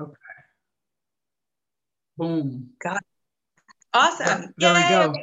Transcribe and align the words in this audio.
Okay. 0.00 0.12
Boom. 2.16 2.70
Got 2.82 2.96
it. 2.96 3.02
awesome. 3.94 4.54
There 4.58 4.74
we 4.74 4.80
go. 4.88 5.14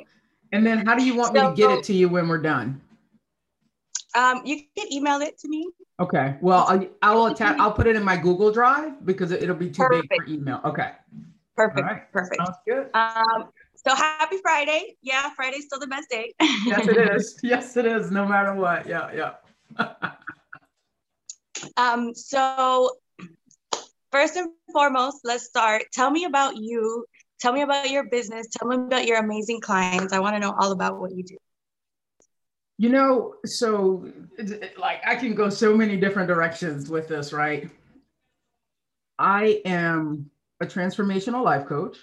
And 0.51 0.65
then 0.65 0.85
how 0.85 0.95
do 0.95 1.03
you 1.03 1.15
want 1.15 1.35
so, 1.35 1.41
me 1.43 1.49
to 1.49 1.55
get 1.55 1.71
it 1.71 1.83
to 1.85 1.93
you 1.93 2.07
when 2.07 2.27
we're 2.27 2.41
done? 2.41 2.81
Um, 4.15 4.41
you 4.45 4.61
can 4.77 4.91
email 4.91 5.19
it 5.21 5.37
to 5.39 5.49
me. 5.49 5.69
Okay. 5.99 6.37
Well, 6.41 6.65
I, 6.67 6.89
I 7.01 7.13
will 7.13 7.27
attach. 7.27 7.57
I'll 7.59 7.73
put 7.73 7.87
it 7.87 7.95
in 7.95 8.03
my 8.03 8.15
Google 8.15 8.51
Drive 8.51 9.05
because 9.05 9.31
it, 9.31 9.47
will 9.47 9.55
be 9.55 9.69
too 9.69 9.83
Perfect. 9.83 10.09
big 10.09 10.19
for 10.23 10.31
email. 10.31 10.61
Okay. 10.63 10.91
Perfect. 11.55 12.11
Perfect. 12.11 12.37
Sounds 12.37 12.57
good. 12.65 12.89
Um, 12.93 13.49
so 13.75 13.95
happy 13.95 14.37
Friday. 14.41 14.95
Yeah, 15.01 15.29
Friday's 15.35 15.65
still 15.65 15.79
the 15.79 15.87
best 15.87 16.09
day. 16.09 16.33
yes, 16.65 16.87
it 16.87 16.97
is. 17.15 17.39
Yes, 17.43 17.77
it 17.77 17.85
is. 17.85 18.11
No 18.11 18.25
matter 18.25 18.53
what. 18.53 18.87
Yeah, 18.87 19.33
yeah. 19.77 20.11
um, 21.77 22.13
so 22.15 22.91
first 24.15 24.37
and 24.37 24.49
foremost, 24.71 25.17
let's 25.25 25.43
start. 25.43 25.83
Tell 25.91 26.09
me 26.09 26.23
about 26.23 26.55
you. 26.55 27.05
Tell 27.41 27.51
me 27.51 27.63
about 27.63 27.89
your 27.89 28.05
business. 28.09 28.47
Tell 28.47 28.69
me 28.69 28.77
about 28.77 29.05
your 29.05 29.17
amazing 29.17 29.59
clients. 29.59 30.13
I 30.13 30.19
want 30.19 30.37
to 30.37 30.39
know 30.39 30.55
all 30.57 30.71
about 30.71 31.01
what 31.01 31.13
you 31.13 31.21
do. 31.21 31.35
You 32.77 32.89
know, 32.89 33.35
so 33.45 34.09
like 34.77 35.01
I 35.05 35.15
can 35.15 35.35
go 35.35 35.49
so 35.49 35.75
many 35.75 35.97
different 35.97 36.29
directions 36.29 36.89
with 36.89 37.09
this, 37.09 37.33
right? 37.33 37.69
I 39.19 39.61
am 39.65 40.29
a 40.61 40.65
transformational 40.65 41.43
life 41.43 41.65
coach 41.67 41.97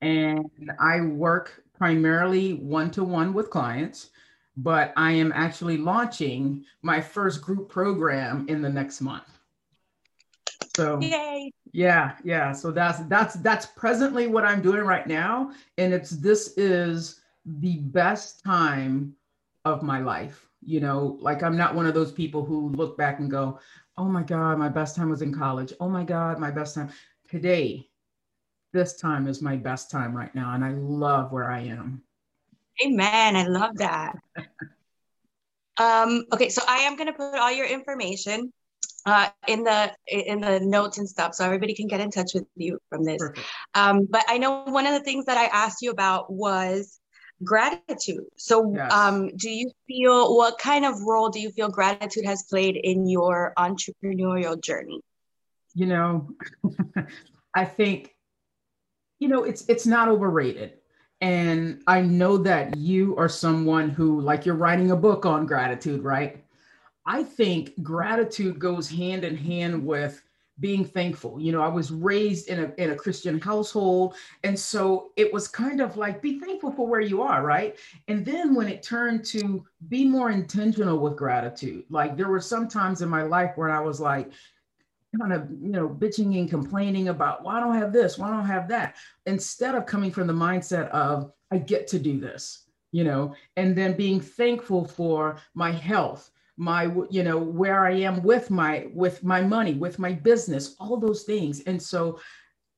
and 0.00 0.72
I 0.80 1.02
work 1.02 1.62
primarily 1.78 2.54
one 2.54 2.90
to 2.92 3.04
one 3.04 3.32
with 3.32 3.48
clients, 3.48 4.10
but 4.56 4.92
I 4.96 5.12
am 5.12 5.32
actually 5.32 5.78
launching 5.78 6.64
my 6.82 7.00
first 7.00 7.42
group 7.42 7.68
program 7.68 8.46
in 8.48 8.60
the 8.60 8.68
next 8.68 9.00
month. 9.00 9.38
So 10.76 10.98
Yay. 11.00 11.52
yeah, 11.72 12.16
yeah. 12.24 12.52
So 12.52 12.70
that's 12.70 13.00
that's 13.06 13.34
that's 13.36 13.66
presently 13.66 14.26
what 14.26 14.44
I'm 14.44 14.62
doing 14.62 14.82
right 14.82 15.06
now. 15.06 15.52
And 15.78 15.92
it's 15.92 16.10
this 16.10 16.54
is 16.56 17.20
the 17.44 17.78
best 17.78 18.42
time 18.44 19.14
of 19.64 19.82
my 19.82 20.00
life. 20.00 20.46
You 20.64 20.80
know, 20.80 21.18
like 21.20 21.42
I'm 21.42 21.56
not 21.56 21.74
one 21.74 21.86
of 21.86 21.94
those 21.94 22.12
people 22.12 22.44
who 22.44 22.70
look 22.70 22.96
back 22.96 23.18
and 23.18 23.30
go, 23.30 23.58
oh 23.98 24.04
my 24.04 24.22
God, 24.22 24.58
my 24.58 24.68
best 24.68 24.96
time 24.96 25.10
was 25.10 25.22
in 25.22 25.34
college. 25.34 25.72
Oh 25.80 25.88
my 25.88 26.04
God, 26.04 26.38
my 26.38 26.50
best 26.50 26.74
time. 26.74 26.90
Today, 27.28 27.88
this 28.72 28.96
time 28.96 29.26
is 29.26 29.42
my 29.42 29.56
best 29.56 29.90
time 29.90 30.16
right 30.16 30.34
now. 30.34 30.54
And 30.54 30.64
I 30.64 30.72
love 30.72 31.32
where 31.32 31.50
I 31.50 31.60
am. 31.60 32.02
Amen. 32.84 33.36
I 33.36 33.46
love 33.46 33.76
that. 33.76 34.14
um, 35.78 36.24
okay, 36.32 36.48
so 36.48 36.62
I 36.66 36.78
am 36.78 36.96
gonna 36.96 37.12
put 37.12 37.34
all 37.34 37.52
your 37.52 37.66
information 37.66 38.52
uh, 39.06 39.28
in 39.48 39.64
the 39.64 39.92
in 40.06 40.40
the 40.40 40.60
notes 40.60 40.98
and 40.98 41.08
stuff, 41.08 41.34
so 41.34 41.44
everybody 41.44 41.74
can 41.74 41.88
get 41.88 42.00
in 42.00 42.10
touch 42.10 42.32
with 42.34 42.44
you 42.56 42.78
from 42.88 43.04
this. 43.04 43.22
Um, 43.74 44.06
but 44.08 44.24
I 44.28 44.38
know 44.38 44.64
one 44.64 44.86
of 44.86 44.92
the 44.92 45.04
things 45.04 45.24
that 45.26 45.36
I 45.36 45.46
asked 45.46 45.82
you 45.82 45.90
about 45.90 46.32
was 46.32 47.00
gratitude. 47.44 48.24
So, 48.36 48.72
yes. 48.74 48.92
um, 48.92 49.30
do 49.36 49.50
you 49.50 49.70
feel 49.86 50.36
what 50.36 50.58
kind 50.58 50.84
of 50.84 51.00
role 51.02 51.28
do 51.28 51.40
you 51.40 51.50
feel 51.50 51.68
gratitude 51.68 52.24
has 52.24 52.44
played 52.48 52.76
in 52.76 53.08
your 53.08 53.52
entrepreneurial 53.58 54.62
journey? 54.62 55.00
You 55.74 55.86
know, 55.86 56.30
I 57.54 57.64
think, 57.64 58.14
you 59.18 59.28
know, 59.28 59.44
it's 59.44 59.64
it's 59.68 59.86
not 59.86 60.08
overrated. 60.08 60.74
And 61.20 61.82
I 61.86 62.00
know 62.00 62.36
that 62.38 62.76
you 62.76 63.16
are 63.16 63.28
someone 63.28 63.90
who, 63.90 64.20
like, 64.20 64.44
you're 64.44 64.56
writing 64.56 64.90
a 64.90 64.96
book 64.96 65.24
on 65.24 65.46
gratitude, 65.46 66.02
right? 66.02 66.41
I 67.06 67.22
think 67.22 67.82
gratitude 67.82 68.58
goes 68.58 68.88
hand 68.88 69.24
in 69.24 69.36
hand 69.36 69.84
with 69.84 70.22
being 70.60 70.84
thankful. 70.84 71.40
You 71.40 71.50
know, 71.50 71.62
I 71.62 71.68
was 71.68 71.90
raised 71.90 72.48
in 72.48 72.60
a 72.60 72.72
in 72.82 72.90
a 72.90 72.96
Christian 72.96 73.40
household, 73.40 74.14
and 74.44 74.58
so 74.58 75.10
it 75.16 75.32
was 75.32 75.48
kind 75.48 75.80
of 75.80 75.96
like 75.96 76.22
be 76.22 76.38
thankful 76.38 76.72
for 76.72 76.86
where 76.86 77.00
you 77.00 77.22
are, 77.22 77.44
right? 77.44 77.76
And 78.08 78.24
then 78.24 78.54
when 78.54 78.68
it 78.68 78.82
turned 78.82 79.24
to 79.26 79.64
be 79.88 80.04
more 80.04 80.30
intentional 80.30 80.98
with 80.98 81.16
gratitude, 81.16 81.84
like 81.90 82.16
there 82.16 82.28
were 82.28 82.40
some 82.40 82.68
times 82.68 83.02
in 83.02 83.08
my 83.08 83.22
life 83.22 83.52
where 83.56 83.70
I 83.70 83.80
was 83.80 84.00
like, 84.00 84.30
kind 85.18 85.32
of 85.32 85.50
you 85.50 85.70
know 85.70 85.88
bitching 85.88 86.38
and 86.38 86.48
complaining 86.48 87.08
about 87.08 87.42
why 87.42 87.54
well, 87.54 87.62
I 87.62 87.66
don't 87.66 87.82
have 87.82 87.92
this, 87.92 88.18
why 88.18 88.28
I 88.28 88.30
don't 88.30 88.40
I 88.40 88.46
have 88.46 88.68
that, 88.68 88.96
instead 89.26 89.74
of 89.74 89.86
coming 89.86 90.12
from 90.12 90.26
the 90.26 90.32
mindset 90.32 90.88
of 90.90 91.32
I 91.50 91.58
get 91.58 91.88
to 91.88 91.98
do 91.98 92.20
this, 92.20 92.66
you 92.92 93.04
know, 93.04 93.34
and 93.56 93.76
then 93.76 93.96
being 93.96 94.20
thankful 94.20 94.86
for 94.86 95.38
my 95.54 95.72
health 95.72 96.30
my 96.62 96.84
you 97.10 97.24
know 97.24 97.38
where 97.38 97.84
i 97.84 97.90
am 97.90 98.22
with 98.22 98.50
my 98.50 98.86
with 98.94 99.24
my 99.24 99.42
money 99.42 99.74
with 99.74 99.98
my 99.98 100.12
business 100.12 100.76
all 100.78 100.96
those 100.96 101.24
things. 101.24 101.60
And 101.62 101.82
so 101.82 102.20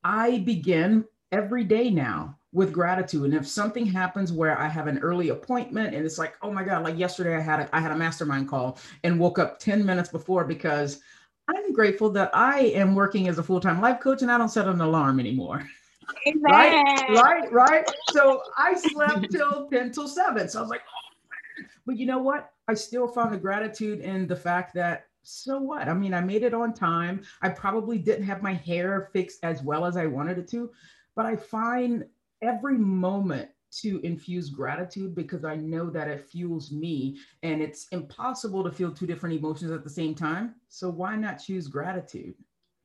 i 0.03 0.39
begin 0.39 1.05
every 1.31 1.63
day 1.63 1.89
now 1.89 2.37
with 2.51 2.71
gratitude. 2.71 3.25
And 3.25 3.33
if 3.33 3.47
something 3.47 3.85
happens 3.85 4.31
where 4.31 4.57
i 4.59 4.67
have 4.67 4.87
an 4.87 4.97
early 4.99 5.29
appointment 5.29 5.93
and 5.93 6.03
it's 6.03 6.17
like 6.17 6.35
oh 6.41 6.51
my 6.51 6.63
god 6.63 6.83
like 6.83 6.97
yesterday 6.97 7.35
i 7.35 7.41
had 7.41 7.59
a, 7.59 7.75
i 7.75 7.79
had 7.79 7.91
a 7.91 7.95
mastermind 7.95 8.49
call 8.49 8.79
and 9.03 9.19
woke 9.19 9.37
up 9.37 9.59
10 9.59 9.85
minutes 9.85 10.09
before 10.09 10.45
because 10.45 11.01
i'm 11.47 11.71
grateful 11.71 12.09
that 12.09 12.31
i 12.33 12.59
am 12.59 12.95
working 12.95 13.27
as 13.27 13.37
a 13.37 13.43
full-time 13.43 13.81
life 13.81 13.99
coach 13.99 14.23
and 14.23 14.31
i 14.31 14.37
don't 14.37 14.49
set 14.49 14.67
an 14.67 14.81
alarm 14.81 15.19
anymore. 15.19 15.63
Amen. 16.27 16.41
right? 16.43 17.03
Right? 17.11 17.51
Right 17.51 17.91
so 18.11 18.41
i 18.57 18.73
slept 18.75 19.31
till 19.31 19.67
10 19.69 19.91
till 19.91 20.07
7 20.07 20.49
so 20.49 20.59
i 20.59 20.61
was 20.61 20.71
like 20.71 20.83
oh. 20.87 21.65
but 21.85 21.97
you 21.97 22.05
know 22.05 22.19
what 22.19 22.51
I 22.67 22.73
still 22.73 23.07
found 23.07 23.33
the 23.33 23.37
gratitude 23.37 23.99
in 23.99 24.27
the 24.27 24.35
fact 24.35 24.73
that 24.75 25.07
so 25.23 25.59
what? 25.59 25.87
I 25.87 25.93
mean, 25.93 26.13
I 26.13 26.21
made 26.21 26.43
it 26.43 26.53
on 26.53 26.73
time. 26.73 27.23
I 27.41 27.49
probably 27.49 27.97
didn't 27.97 28.25
have 28.25 28.43
my 28.43 28.53
hair 28.53 29.09
fixed 29.11 29.39
as 29.43 29.63
well 29.63 29.85
as 29.85 29.97
I 29.97 30.05
wanted 30.05 30.37
it 30.37 30.47
to, 30.49 30.71
but 31.15 31.25
I 31.25 31.35
find 31.35 32.05
every 32.41 32.77
moment 32.77 33.49
to 33.81 33.99
infuse 34.01 34.49
gratitude 34.49 35.15
because 35.15 35.43
I 35.43 35.55
know 35.55 35.89
that 35.89 36.07
it 36.07 36.29
fuels 36.29 36.71
me 36.71 37.17
and 37.43 37.61
it's 37.61 37.87
impossible 37.89 38.63
to 38.63 38.71
feel 38.71 38.91
two 38.91 39.07
different 39.07 39.35
emotions 39.35 39.71
at 39.71 39.83
the 39.83 39.89
same 39.89 40.15
time. 40.15 40.55
So 40.69 40.89
why 40.89 41.15
not 41.15 41.37
choose 41.43 41.67
gratitude? 41.67 42.35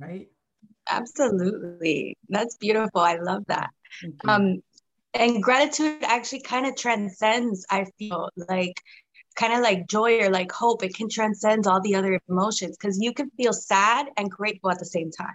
Right? 0.01 0.29
Absolutely. 0.89 2.17
That's 2.29 2.57
beautiful. 2.57 3.03
I 3.03 3.17
love 3.17 3.45
that. 3.47 3.71
Um, 4.27 4.63
and 5.15 5.43
gratitude 5.43 6.03
actually 6.03 6.41
kind 6.43 6.67
of 6.67 6.77
transcends, 6.77 7.67
I 7.71 7.85
feel 7.99 8.31
like 8.49 8.81
kind 9.41 9.55
of 9.55 9.61
like 9.61 9.89
joy 9.89 10.21
or 10.21 10.31
like 10.31 10.53
hope 10.53 10.85
it 10.85 10.95
can 10.95 11.09
transcend 11.09 11.67
all 11.67 11.81
the 11.81 11.95
other 11.95 12.21
emotions 12.29 12.77
because 12.77 12.99
you 13.01 13.13
can 13.15 13.31
feel 13.31 13.55
sad 13.55 14.07
and 14.19 14.31
grateful 14.31 14.71
at 14.71 14.79
the 14.79 14.85
same 14.85 15.11
time. 15.11 15.35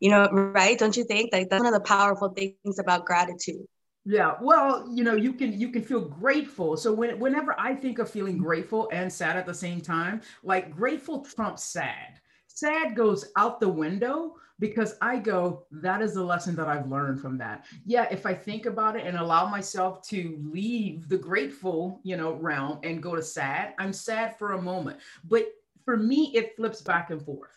You 0.00 0.10
know 0.10 0.28
right? 0.30 0.76
Don't 0.76 0.96
you 0.96 1.04
think? 1.04 1.32
Like 1.32 1.48
that's 1.48 1.62
one 1.62 1.72
of 1.72 1.80
the 1.80 1.86
powerful 1.86 2.30
things 2.30 2.78
about 2.78 3.06
gratitude. 3.06 3.64
Yeah 4.04 4.34
well 4.40 4.88
you 4.90 5.04
know 5.04 5.14
you 5.14 5.32
can 5.32 5.58
you 5.58 5.70
can 5.70 5.82
feel 5.82 6.00
grateful. 6.00 6.76
So 6.76 6.92
when, 6.92 7.18
whenever 7.18 7.54
i 7.58 7.74
think 7.74 7.98
of 7.98 8.10
feeling 8.10 8.38
grateful 8.38 8.88
and 8.92 9.12
sad 9.12 9.36
at 9.36 9.46
the 9.46 9.54
same 9.54 9.80
time 9.80 10.22
like 10.42 10.74
grateful 10.74 11.24
trumps 11.24 11.64
sad 11.64 12.20
sad 12.56 12.96
goes 12.96 13.26
out 13.36 13.60
the 13.60 13.68
window 13.68 14.36
because 14.58 14.96
I 15.02 15.18
go, 15.18 15.66
that 15.70 16.00
is 16.00 16.14
the 16.14 16.24
lesson 16.24 16.56
that 16.56 16.68
I've 16.68 16.88
learned 16.88 17.20
from 17.20 17.36
that. 17.38 17.66
Yeah, 17.84 18.06
if 18.10 18.24
I 18.24 18.32
think 18.32 18.66
about 18.66 18.96
it 18.96 19.06
and 19.06 19.18
allow 19.18 19.46
myself 19.46 20.02
to 20.08 20.38
leave 20.42 21.08
the 21.08 21.18
grateful, 21.18 22.00
you 22.02 22.16
know, 22.16 22.32
realm 22.32 22.78
and 22.82 23.02
go 23.02 23.14
to 23.14 23.22
sad, 23.22 23.74
I'm 23.78 23.92
sad 23.92 24.38
for 24.38 24.52
a 24.52 24.62
moment. 24.62 24.98
But 25.24 25.48
for 25.84 25.96
me, 25.96 26.32
it 26.34 26.56
flips 26.56 26.80
back 26.80 27.10
and 27.10 27.22
forth, 27.22 27.54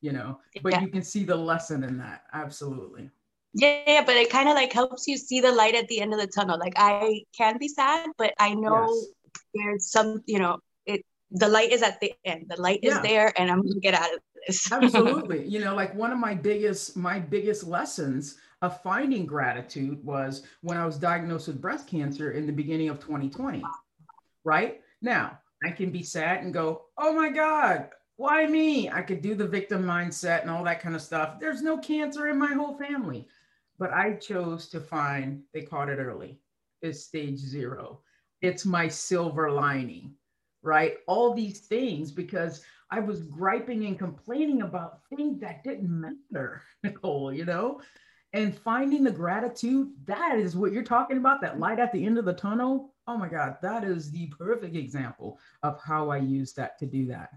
you 0.00 0.12
know, 0.12 0.40
but 0.62 0.72
yeah. 0.72 0.80
you 0.80 0.88
can 0.88 1.02
see 1.02 1.22
the 1.22 1.36
lesson 1.36 1.84
in 1.84 1.96
that. 1.98 2.24
Absolutely. 2.32 3.10
Yeah, 3.54 4.02
but 4.04 4.16
it 4.16 4.30
kind 4.30 4.48
of 4.48 4.54
like 4.54 4.72
helps 4.72 5.06
you 5.06 5.16
see 5.16 5.40
the 5.40 5.52
light 5.52 5.74
at 5.74 5.86
the 5.88 6.00
end 6.00 6.12
of 6.12 6.18
the 6.18 6.26
tunnel. 6.26 6.58
Like 6.58 6.72
I 6.76 7.22
can 7.36 7.58
be 7.58 7.68
sad, 7.68 8.10
but 8.16 8.32
I 8.38 8.54
know 8.54 8.88
yes. 8.88 9.06
there's 9.54 9.90
some, 9.90 10.22
you 10.26 10.38
know, 10.38 10.58
it 10.86 11.04
the 11.30 11.48
light 11.48 11.70
is 11.70 11.82
at 11.82 12.00
the 12.00 12.12
end. 12.24 12.46
The 12.48 12.60
light 12.60 12.80
yeah. 12.82 12.96
is 12.96 13.02
there 13.02 13.32
and 13.38 13.50
I'm 13.50 13.62
gonna 13.62 13.80
get 13.80 13.94
out 13.94 14.12
of 14.12 14.20
this. 14.46 14.70
Absolutely. 14.72 15.46
You 15.46 15.60
know, 15.60 15.74
like 15.74 15.94
one 15.94 16.12
of 16.12 16.18
my 16.18 16.34
biggest, 16.34 16.96
my 16.96 17.18
biggest 17.18 17.64
lessons 17.64 18.38
of 18.62 18.80
finding 18.82 19.26
gratitude 19.26 20.04
was 20.04 20.42
when 20.60 20.76
I 20.76 20.86
was 20.86 20.96
diagnosed 20.96 21.48
with 21.48 21.60
breast 21.60 21.88
cancer 21.88 22.32
in 22.32 22.46
the 22.46 22.52
beginning 22.52 22.88
of 22.88 23.00
2020. 23.00 23.62
Right 24.44 24.80
now, 25.00 25.38
I 25.64 25.70
can 25.70 25.90
be 25.90 26.02
sad 26.02 26.42
and 26.42 26.54
go, 26.54 26.82
oh 26.98 27.12
my 27.12 27.28
God, 27.30 27.88
why 28.16 28.46
me? 28.46 28.90
I 28.90 29.02
could 29.02 29.22
do 29.22 29.34
the 29.34 29.46
victim 29.46 29.82
mindset 29.82 30.42
and 30.42 30.50
all 30.50 30.64
that 30.64 30.80
kind 30.80 30.94
of 30.94 31.02
stuff. 31.02 31.40
There's 31.40 31.62
no 31.62 31.78
cancer 31.78 32.28
in 32.28 32.38
my 32.38 32.52
whole 32.52 32.76
family. 32.78 33.26
But 33.78 33.92
I 33.92 34.14
chose 34.14 34.68
to 34.68 34.80
find, 34.80 35.42
they 35.52 35.62
caught 35.62 35.88
it 35.88 35.98
early, 35.98 36.38
It's 36.82 37.02
stage 37.02 37.38
zero. 37.38 38.00
It's 38.40 38.64
my 38.64 38.86
silver 38.86 39.50
lining, 39.50 40.14
right? 40.62 40.98
All 41.06 41.34
these 41.34 41.60
things 41.60 42.12
because 42.12 42.62
I 42.92 43.00
was 43.00 43.22
griping 43.22 43.86
and 43.86 43.98
complaining 43.98 44.60
about 44.60 45.00
things 45.08 45.40
that 45.40 45.64
didn't 45.64 45.88
matter, 45.90 46.62
Nicole, 46.84 47.32
you 47.32 47.46
know? 47.46 47.80
And 48.34 48.54
finding 48.54 49.02
the 49.02 49.10
gratitude, 49.10 49.92
that 50.04 50.38
is 50.38 50.56
what 50.56 50.72
you're 50.72 50.82
talking 50.82 51.16
about, 51.16 51.40
that 51.40 51.58
light 51.58 51.78
at 51.78 51.90
the 51.90 52.04
end 52.04 52.18
of 52.18 52.26
the 52.26 52.34
tunnel. 52.34 52.92
Oh 53.06 53.16
my 53.16 53.28
God, 53.28 53.56
that 53.62 53.82
is 53.82 54.10
the 54.10 54.26
perfect 54.38 54.76
example 54.76 55.38
of 55.62 55.80
how 55.82 56.10
I 56.10 56.18
use 56.18 56.52
that 56.54 56.78
to 56.80 56.86
do 56.86 57.06
that. 57.06 57.30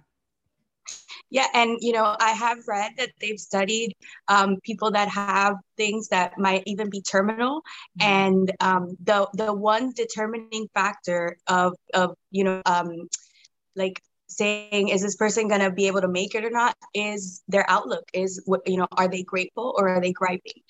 Yeah, 1.30 1.48
and 1.54 1.78
you 1.80 1.94
know, 1.94 2.16
I 2.19 2.31
have 2.31 2.60
read 2.68 2.92
that 2.98 3.12
they've 3.19 3.40
studied 3.40 3.96
um, 4.28 4.58
people 4.62 4.92
that 4.92 5.08
have 5.10 5.56
things 5.75 6.10
that 6.10 6.38
might 6.38 6.63
even 6.68 6.90
be 6.90 7.01
terminal, 7.01 7.62
mm-hmm. 8.00 8.08
and 8.08 8.51
um, 8.60 8.96
the 9.04 9.28
the 9.34 9.51
one 9.51 9.92
determining 9.94 10.68
factor 10.74 11.38
of 11.48 11.74
of 11.94 12.16
you 12.30 12.44
know 12.44 12.62
um, 12.68 13.10
like 13.75 14.01
saying 14.27 14.89
is 14.89 15.01
this 15.01 15.16
person 15.16 15.48
going 15.48 15.62
to 15.62 15.72
be 15.72 15.88
able 15.88 16.01
to 16.01 16.07
make 16.07 16.36
it 16.36 16.44
or 16.44 16.50
not 16.50 16.75
is 16.94 17.44
their 17.48 17.69
outlook 17.69 18.10
is 18.13 18.42
what 18.45 18.62
you 18.68 18.77
know 18.77 18.88
are 18.94 19.07
they 19.07 19.24
grateful 19.24 19.75
or 19.77 19.89
are 19.89 20.01
they 20.01 20.12
griping 20.12 20.62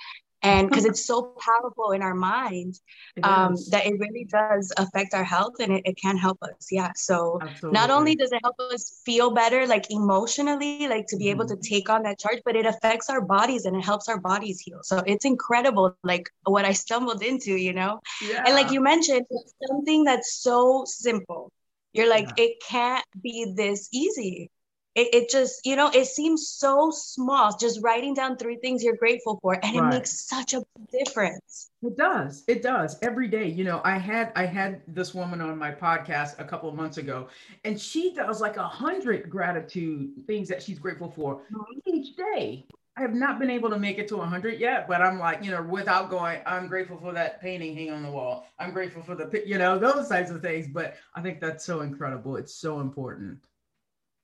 and 0.45 0.69
because 0.69 0.85
it's 0.85 1.03
so 1.03 1.33
powerful 1.39 1.91
in 1.91 2.01
our 2.01 2.13
minds 2.13 2.81
um, 3.23 3.55
that 3.71 3.85
it 3.85 3.97
really 3.99 4.25
does 4.25 4.71
affect 4.77 5.13
our 5.13 5.23
health 5.23 5.55
and 5.59 5.73
it, 5.73 5.81
it 5.85 5.97
can 5.97 6.17
help 6.17 6.37
us 6.43 6.67
yeah 6.71 6.91
so 6.95 7.39
Absolutely. 7.41 7.71
not 7.71 7.89
only 7.89 8.15
does 8.15 8.31
it 8.31 8.39
help 8.43 8.59
us 8.59 9.01
feel 9.05 9.31
better 9.31 9.65
like 9.65 9.89
emotionally 9.89 10.87
like 10.87 11.07
to 11.07 11.17
be 11.17 11.25
mm-hmm. 11.25 11.31
able 11.31 11.47
to 11.47 11.55
mm-hmm. 11.55 11.73
take 11.73 11.89
on 11.89 12.03
that 12.03 12.19
charge 12.19 12.39
but 12.45 12.55
it 12.55 12.65
affects 12.65 13.09
our 13.09 13.21
bodies 13.21 13.65
and 13.65 13.75
it 13.75 13.83
helps 13.83 14.07
our 14.07 14.19
bodies 14.19 14.59
heal 14.59 14.79
so 14.83 15.01
it's 15.07 15.25
incredible 15.25 15.97
like 16.03 16.29
what 16.43 16.65
i 16.65 16.71
stumbled 16.71 17.23
into 17.23 17.55
you 17.55 17.73
know 17.73 17.99
yeah. 18.21 18.43
and 18.45 18.53
like 18.53 18.71
you 18.71 18.81
mentioned 18.81 19.25
something 19.67 20.03
that's 20.03 20.35
so 20.35 20.83
simple 20.85 21.51
you're 21.95 22.09
like 22.09 22.27
yeah. 22.38 22.45
it 22.45 22.63
can't 22.68 23.06
be 23.21 23.53
this 23.56 23.89
easy. 23.94 24.51
It, 24.95 25.13
it 25.13 25.30
just 25.30 25.65
you 25.65 25.75
know 25.75 25.89
it 25.94 26.06
seems 26.06 26.47
so 26.50 26.92
small. 26.92 27.56
Just 27.57 27.81
writing 27.83 28.13
down 28.13 28.38
three 28.38 28.57
things 28.57 28.83
you're 28.83 28.95
grateful 28.95 29.39
for 29.42 29.53
and 29.63 29.75
right. 29.75 29.94
it 29.94 29.97
makes 29.97 30.27
such 30.27 30.53
a 30.53 30.63
difference. 30.92 31.69
It 31.81 31.97
does. 31.97 32.44
It 32.47 32.62
does. 32.62 32.97
Every 33.01 33.27
day. 33.27 33.47
You 33.47 33.63
know 33.63 33.81
i 33.83 33.97
had 33.97 34.31
i 34.36 34.45
had 34.45 34.81
this 34.88 35.13
woman 35.13 35.42
on 35.42 35.57
my 35.57 35.71
podcast 35.71 36.39
a 36.39 36.44
couple 36.44 36.68
of 36.69 36.75
months 36.75 36.97
ago 36.97 37.27
and 37.63 37.80
she 37.80 38.13
does 38.13 38.41
like 38.41 38.57
a 38.57 38.68
hundred 38.68 39.30
gratitude 39.30 40.12
things 40.27 40.48
that 40.50 40.62
she's 40.62 40.80
grateful 40.80 41.12
for 41.12 41.41
mm-hmm. 41.51 41.80
each 41.86 42.15
day 42.15 42.65
I 42.97 43.01
have 43.01 43.13
not 43.13 43.39
been 43.39 43.50
able 43.50 43.69
to 43.69 43.77
make 43.77 43.97
it 43.97 44.07
to 44.09 44.18
100 44.18 44.59
yet, 44.59 44.88
but 44.88 45.01
I'm 45.01 45.19
like, 45.19 45.44
you 45.44 45.51
know, 45.51 45.62
without 45.62 46.09
going, 46.09 46.39
I'm 46.45 46.68
grateful 46.68 46.97
for 46.97 47.12
that 47.12 47.42
painting 47.42 47.75
hanging 47.75 47.92
on 47.92 48.03
the 48.03 48.12
wall. 48.12 48.47
I'm 48.57 48.71
grateful 48.71 49.03
for 49.03 49.15
the, 49.15 49.44
you 49.45 49.57
know, 49.57 49.77
those 49.77 50.07
types 50.07 50.31
of 50.31 50.42
things. 50.42 50.68
But 50.68 50.95
I 51.13 51.21
think 51.21 51.42
that's 51.42 51.65
so 51.65 51.81
incredible. 51.81 52.38
It's 52.38 52.56
so 52.56 52.80
important 52.80 53.39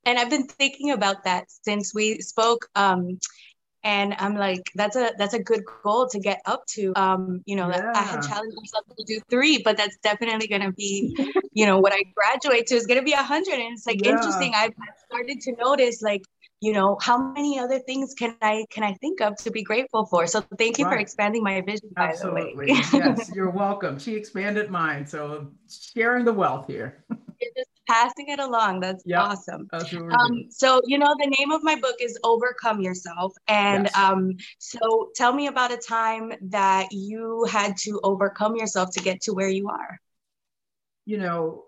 and 0.05 0.17
I've 0.17 0.29
been 0.29 0.47
thinking 0.47 0.91
about 0.91 1.23
that 1.25 1.45
since 1.63 1.93
we 1.93 2.19
spoke. 2.21 2.69
Um, 2.75 3.19
and 3.83 4.15
I'm 4.19 4.35
like, 4.35 4.61
that's 4.75 4.95
a 4.95 5.11
that's 5.17 5.33
a 5.33 5.41
good 5.41 5.63
goal 5.83 6.07
to 6.09 6.19
get 6.19 6.39
up 6.45 6.65
to. 6.67 6.93
Um, 6.95 7.41
you 7.45 7.55
know, 7.55 7.67
yeah. 7.69 7.91
I 7.95 8.03
had 8.03 8.21
challenged 8.21 8.55
myself 8.55 8.85
to 8.95 9.03
do 9.05 9.19
three, 9.29 9.61
but 9.63 9.75
that's 9.75 9.97
definitely 10.03 10.47
gonna 10.47 10.71
be, 10.71 11.15
you 11.51 11.65
know, 11.65 11.79
what 11.79 11.91
I 11.91 12.03
graduate 12.15 12.67
to 12.67 12.75
is 12.75 12.85
gonna 12.85 13.01
be 13.01 13.13
a 13.13 13.23
hundred. 13.23 13.55
And 13.55 13.73
it's 13.73 13.87
like 13.87 14.03
yeah. 14.03 14.11
interesting. 14.11 14.53
I've 14.55 14.73
started 15.07 15.41
to 15.41 15.53
notice 15.53 16.01
like, 16.03 16.21
you 16.61 16.73
know, 16.73 16.95
how 17.01 17.17
many 17.17 17.57
other 17.59 17.79
things 17.79 18.13
can 18.13 18.35
I 18.41 18.65
can 18.69 18.83
I 18.83 18.93
think 18.93 19.19
of 19.19 19.35
to 19.37 19.49
be 19.51 19.63
grateful 19.63 20.05
for? 20.05 20.27
So 20.27 20.41
thank 20.59 20.77
you 20.77 20.85
right. 20.85 20.93
for 20.93 20.99
expanding 20.99 21.43
my 21.43 21.59
vision. 21.61 21.89
Absolutely. 21.97 22.67
yes, 22.93 23.31
you're 23.33 23.49
welcome. 23.49 23.97
She 23.97 24.15
expanded 24.15 24.69
mine. 24.69 25.05
So 25.07 25.47
sharing 25.67 26.23
the 26.23 26.33
wealth 26.33 26.67
here. 26.67 27.03
Just 27.57 27.71
passing 27.89 28.27
it 28.27 28.39
along. 28.39 28.81
That's 28.81 29.03
yep. 29.03 29.21
awesome. 29.21 29.67
Um, 29.73 30.45
so, 30.51 30.79
you 30.85 30.99
know, 30.99 31.15
the 31.19 31.33
name 31.39 31.51
of 31.51 31.63
my 31.63 31.75
book 31.75 31.95
is 31.99 32.19
Overcome 32.23 32.81
Yourself. 32.81 33.33
And 33.47 33.85
yes. 33.85 33.97
um, 33.97 34.33
so 34.59 35.09
tell 35.15 35.33
me 35.33 35.47
about 35.47 35.71
a 35.71 35.77
time 35.77 36.31
that 36.49 36.91
you 36.91 37.43
had 37.49 37.75
to 37.77 37.99
overcome 38.03 38.55
yourself 38.55 38.91
to 38.91 38.99
get 38.99 39.21
to 39.21 39.33
where 39.33 39.49
you 39.49 39.69
are. 39.69 39.99
You 41.05 41.17
know, 41.17 41.65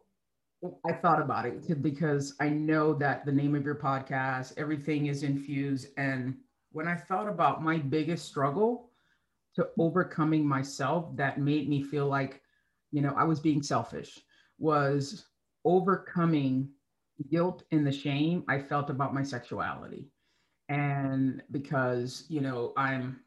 I 0.85 0.93
thought 0.93 1.21
about 1.21 1.45
it 1.45 1.81
because 1.81 2.35
I 2.39 2.49
know 2.49 2.93
that 2.95 3.25
the 3.25 3.31
name 3.31 3.55
of 3.55 3.65
your 3.65 3.75
podcast, 3.75 4.53
everything 4.57 5.07
is 5.07 5.23
infused. 5.23 5.87
And 5.97 6.37
when 6.71 6.87
I 6.87 6.95
thought 6.95 7.27
about 7.27 7.63
my 7.63 7.77
biggest 7.77 8.25
struggle 8.25 8.89
to 9.55 9.69
overcoming 9.79 10.47
myself 10.47 11.15
that 11.17 11.39
made 11.39 11.69
me 11.69 11.83
feel 11.83 12.07
like, 12.07 12.41
you 12.91 13.01
know, 13.01 13.13
I 13.17 13.23
was 13.23 13.39
being 13.39 13.61
selfish 13.63 14.19
was 14.59 15.25
overcoming 15.65 16.69
guilt 17.29 17.63
and 17.71 17.85
the 17.85 17.91
shame 17.91 18.43
I 18.47 18.59
felt 18.59 18.89
about 18.89 19.13
my 19.13 19.23
sexuality. 19.23 20.07
And 20.69 21.41
because, 21.51 22.25
you 22.29 22.41
know, 22.41 22.73
I'm 22.77 23.19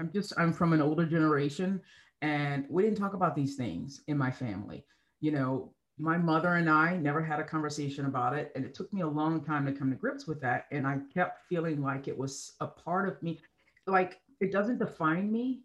I'm 0.00 0.10
just 0.12 0.32
I'm 0.38 0.52
from 0.52 0.72
an 0.72 0.82
older 0.82 1.06
generation 1.06 1.80
and 2.22 2.66
we 2.70 2.82
didn't 2.84 2.98
talk 2.98 3.14
about 3.14 3.34
these 3.36 3.56
things 3.56 4.02
in 4.08 4.18
my 4.18 4.30
family. 4.30 4.84
You 5.20 5.32
know, 5.32 5.74
my 5.98 6.18
mother 6.18 6.54
and 6.54 6.68
I 6.68 6.96
never 6.96 7.22
had 7.22 7.38
a 7.40 7.44
conversation 7.44 8.06
about 8.06 8.34
it 8.34 8.50
and 8.54 8.64
it 8.64 8.74
took 8.74 8.92
me 8.92 9.02
a 9.02 9.06
long 9.06 9.44
time 9.44 9.64
to 9.66 9.72
come 9.72 9.90
to 9.90 9.96
grips 9.96 10.26
with 10.26 10.40
that 10.40 10.66
and 10.72 10.86
I 10.86 10.98
kept 11.12 11.46
feeling 11.48 11.82
like 11.82 12.08
it 12.08 12.18
was 12.18 12.54
a 12.60 12.66
part 12.66 13.08
of 13.08 13.22
me. 13.22 13.40
Like 13.86 14.20
it 14.40 14.50
doesn't 14.50 14.78
define 14.78 15.30
me, 15.30 15.62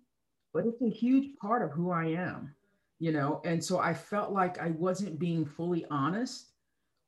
but 0.53 0.65
it's 0.65 0.81
a 0.81 0.89
huge 0.89 1.35
part 1.37 1.63
of 1.63 1.71
who 1.71 1.91
I 1.91 2.05
am 2.05 2.53
you 2.99 3.13
know? 3.13 3.41
And 3.45 3.63
so 3.63 3.79
i 3.79 3.93
felt 3.93 4.31
like 4.31 4.59
i 4.59 4.71
wasn't 4.71 5.19
being 5.19 5.45
fully 5.45 5.85
honest 5.89 6.51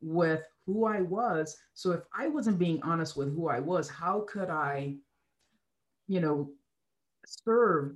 with 0.01 0.41
who 0.65 0.85
i 0.85 1.01
was. 1.01 1.57
So 1.73 1.91
if 1.91 2.01
i 2.17 2.27
wasn't 2.27 2.57
being 2.57 2.81
honest 2.81 3.15
with 3.15 3.35
who 3.35 3.49
i 3.49 3.59
was 3.59 3.89
how 3.89 4.25
could 4.27 4.49
i 4.49 4.95
you 6.07 6.19
know 6.19 6.49
serve 7.25 7.93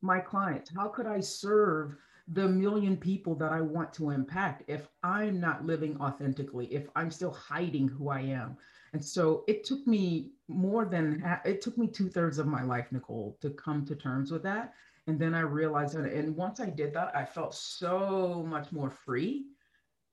my 0.00 0.20
clients? 0.20 0.70
How 0.74 0.88
could 0.88 1.06
i 1.06 1.18
serve 1.20 1.96
the 2.32 2.46
million 2.48 2.96
people 2.96 3.34
that 3.34 3.52
i 3.52 3.60
want 3.60 3.92
to 3.92 4.10
impact 4.10 4.62
if 4.66 4.88
i'm 5.02 5.40
not 5.40 5.64
living 5.64 5.96
authentically 6.00 6.66
if 6.66 6.88
i'm 6.96 7.10
still 7.10 7.32
hiding 7.32 7.88
who 7.88 8.08
i 8.08 8.20
am 8.20 8.56
and 8.92 9.04
so 9.04 9.44
it 9.46 9.64
took 9.64 9.86
me 9.86 10.30
more 10.48 10.84
than 10.84 11.22
it 11.44 11.60
took 11.60 11.76
me 11.78 11.86
two 11.86 12.08
thirds 12.08 12.38
of 12.38 12.46
my 12.46 12.62
life 12.62 12.86
nicole 12.90 13.36
to 13.40 13.50
come 13.50 13.84
to 13.84 13.94
terms 13.94 14.30
with 14.30 14.42
that 14.42 14.74
and 15.08 15.18
then 15.18 15.34
I 15.34 15.40
realized 15.40 15.94
that, 15.94 16.12
and 16.12 16.36
once 16.36 16.60
I 16.60 16.68
did 16.68 16.92
that, 16.92 17.16
I 17.16 17.24
felt 17.24 17.54
so 17.54 18.44
much 18.46 18.70
more 18.72 18.90
free. 18.90 19.46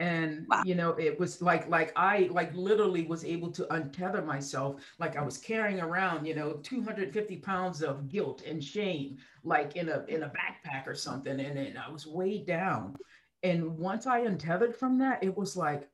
And 0.01 0.45
wow. 0.50 0.63
you 0.65 0.75
know, 0.75 0.92
it 0.92 1.18
was 1.18 1.42
like 1.42 1.69
like 1.69 1.94
I 1.95 2.27
like 2.31 2.53
literally 2.53 3.03
was 3.03 3.24
able 3.24 3.50
to 3.51 3.63
untether 3.65 4.25
myself, 4.25 4.81
like 5.00 5.15
I 5.15 5.21
was 5.21 5.38
carrying 5.38 5.80
around, 5.80 6.25
you 6.25 6.36
know, 6.36 6.53
250 6.63 7.38
pounds 7.38 7.81
of 7.81 8.09
guilt 8.09 8.44
and 8.45 8.62
shame, 8.62 9.18
like 9.44 9.77
in 9.77 9.88
a 9.88 10.03
in 10.09 10.24
a 10.24 10.27
backpack 10.30 10.86
or 10.86 10.95
something, 10.95 11.39
and, 11.39 11.57
and 11.57 11.77
I 11.77 11.89
was 11.89 12.06
weighed 12.06 12.45
down. 12.45 12.95
And 13.44 13.77
once 13.77 14.06
I 14.06 14.19
untethered 14.19 14.75
from 14.75 14.97
that, 15.00 15.24
it 15.24 15.38
was 15.38 15.56
like, 15.56 15.88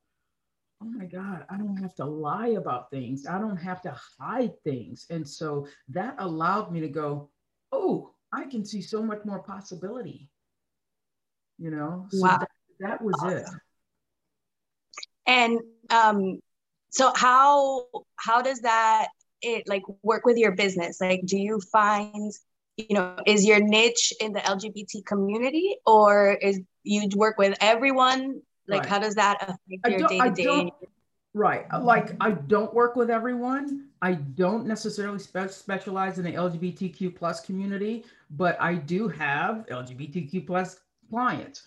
oh 0.81 0.85
my 0.85 1.05
God, 1.05 1.45
I 1.49 1.57
don't 1.57 1.77
have 1.77 1.93
to 1.95 2.05
lie 2.05 2.55
about 2.57 2.89
things. 2.89 3.27
I 3.27 3.39
don't 3.39 3.57
have 3.57 3.81
to 3.83 3.95
hide 4.19 4.53
things. 4.63 5.05
And 5.09 5.27
so 5.27 5.67
that 5.89 6.15
allowed 6.17 6.71
me 6.71 6.79
to 6.79 6.87
go, 6.87 7.29
oh, 7.71 8.11
I 8.33 8.45
can 8.45 8.65
see 8.65 8.81
so 8.81 9.03
much 9.03 9.25
more 9.25 9.39
possibility. 9.39 10.29
You 11.59 11.69
know, 11.69 12.07
so 12.09 12.21
wow. 12.21 12.37
that, 12.39 12.49
that 12.79 13.01
was 13.01 13.15
awesome. 13.21 13.37
it. 13.37 13.45
And 15.27 15.59
um, 15.89 16.39
so 16.89 17.11
how 17.15 17.87
how 18.17 18.41
does 18.41 18.61
that 18.61 19.07
it 19.41 19.67
like 19.67 19.83
work 20.03 20.25
with 20.25 20.37
your 20.37 20.51
business? 20.51 20.99
Like, 21.01 21.21
do 21.25 21.37
you 21.37 21.59
find 21.71 22.31
you 22.77 22.95
know 22.95 23.15
is 23.25 23.45
your 23.45 23.59
niche 23.59 24.13
in 24.19 24.33
the 24.33 24.39
LGBT 24.39 25.05
community, 25.05 25.77
or 25.85 26.33
is 26.33 26.59
you 26.83 27.07
work 27.15 27.37
with 27.37 27.57
everyone? 27.61 28.41
Like, 28.67 28.81
right. 28.81 28.89
how 28.89 28.99
does 28.99 29.15
that 29.15 29.41
affect 29.41 29.99
your 29.99 30.07
day 30.07 30.19
to 30.19 30.31
day? 30.31 30.71
Right. 31.33 31.65
Like 31.81 32.15
I 32.19 32.31
don't 32.31 32.73
work 32.73 32.95
with 32.95 33.09
everyone. 33.09 33.87
I 34.01 34.13
don't 34.13 34.65
necessarily 34.65 35.19
spe- 35.19 35.49
specialize 35.49 36.17
in 36.17 36.25
the 36.25 36.33
LGBTQ 36.33 37.15
plus 37.15 37.39
community, 37.39 38.03
but 38.31 38.59
I 38.61 38.75
do 38.75 39.07
have 39.07 39.65
LGBTQ 39.67 40.45
plus 40.45 40.81
clients. 41.09 41.63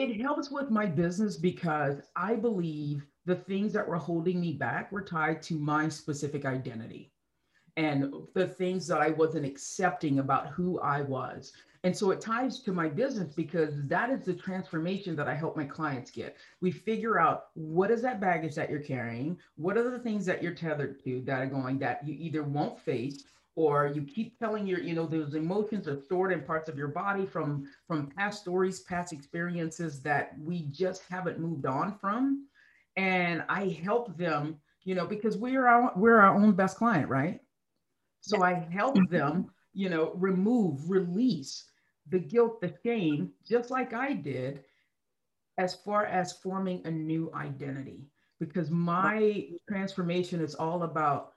It 0.00 0.18
helps 0.18 0.50
with 0.50 0.70
my 0.70 0.86
business 0.86 1.36
because 1.36 2.00
I 2.16 2.34
believe 2.34 3.04
the 3.26 3.34
things 3.36 3.74
that 3.74 3.86
were 3.86 3.98
holding 3.98 4.40
me 4.40 4.54
back 4.54 4.90
were 4.90 5.02
tied 5.02 5.42
to 5.42 5.58
my 5.58 5.90
specific 5.90 6.46
identity 6.46 7.12
and 7.76 8.10
the 8.34 8.46
things 8.46 8.86
that 8.86 9.02
I 9.02 9.10
wasn't 9.10 9.44
accepting 9.44 10.18
about 10.18 10.46
who 10.46 10.80
I 10.80 11.02
was. 11.02 11.52
And 11.84 11.94
so 11.94 12.12
it 12.12 12.22
ties 12.22 12.60
to 12.60 12.72
my 12.72 12.88
business 12.88 13.34
because 13.34 13.74
that 13.88 14.08
is 14.08 14.24
the 14.24 14.32
transformation 14.32 15.14
that 15.16 15.28
I 15.28 15.34
help 15.34 15.54
my 15.54 15.66
clients 15.66 16.10
get. 16.10 16.34
We 16.62 16.70
figure 16.70 17.18
out 17.18 17.48
what 17.52 17.90
is 17.90 18.00
that 18.00 18.22
baggage 18.22 18.54
that 18.54 18.70
you're 18.70 18.80
carrying? 18.80 19.36
What 19.56 19.76
are 19.76 19.90
the 19.90 19.98
things 19.98 20.24
that 20.24 20.42
you're 20.42 20.54
tethered 20.54 21.04
to 21.04 21.20
that 21.26 21.42
are 21.42 21.46
going 21.46 21.78
that 21.80 22.08
you 22.08 22.16
either 22.18 22.42
won't 22.42 22.80
face 22.80 23.24
or 23.56 23.88
you 23.94 24.02
keep 24.02 24.38
telling 24.38 24.66
your, 24.66 24.80
you 24.80 24.94
know, 24.94 25.06
those 25.06 25.34
emotions 25.34 25.88
are 25.88 26.00
stored 26.00 26.32
in 26.32 26.42
parts 26.42 26.68
of 26.68 26.78
your 26.78 26.88
body 26.88 27.26
from 27.26 27.64
from 27.86 28.06
past 28.06 28.40
stories, 28.42 28.80
past 28.80 29.12
experiences 29.12 30.00
that 30.02 30.32
we 30.38 30.62
just 30.70 31.02
haven't 31.10 31.38
moved 31.38 31.66
on 31.66 31.98
from. 31.98 32.46
And 32.96 33.44
I 33.48 33.68
help 33.68 34.16
them, 34.16 34.60
you 34.84 34.94
know, 34.94 35.06
because 35.06 35.36
we're 35.36 35.66
our 35.66 35.92
we're 35.96 36.20
our 36.20 36.34
own 36.34 36.52
best 36.52 36.76
client, 36.76 37.08
right? 37.08 37.40
So 38.20 38.42
I 38.42 38.54
help 38.54 38.96
mm-hmm. 38.96 39.14
them, 39.14 39.50
you 39.72 39.88
know, 39.88 40.12
remove, 40.14 40.90
release 40.90 41.64
the 42.08 42.18
guilt, 42.18 42.60
the 42.60 42.74
shame, 42.84 43.30
just 43.48 43.70
like 43.70 43.92
I 43.94 44.12
did, 44.14 44.64
as 45.58 45.74
far 45.74 46.06
as 46.06 46.32
forming 46.32 46.82
a 46.86 46.90
new 46.90 47.30
identity. 47.34 48.08
because 48.40 48.70
my 48.70 49.46
transformation 49.68 50.40
is 50.40 50.54
all 50.54 50.82
about 50.82 51.29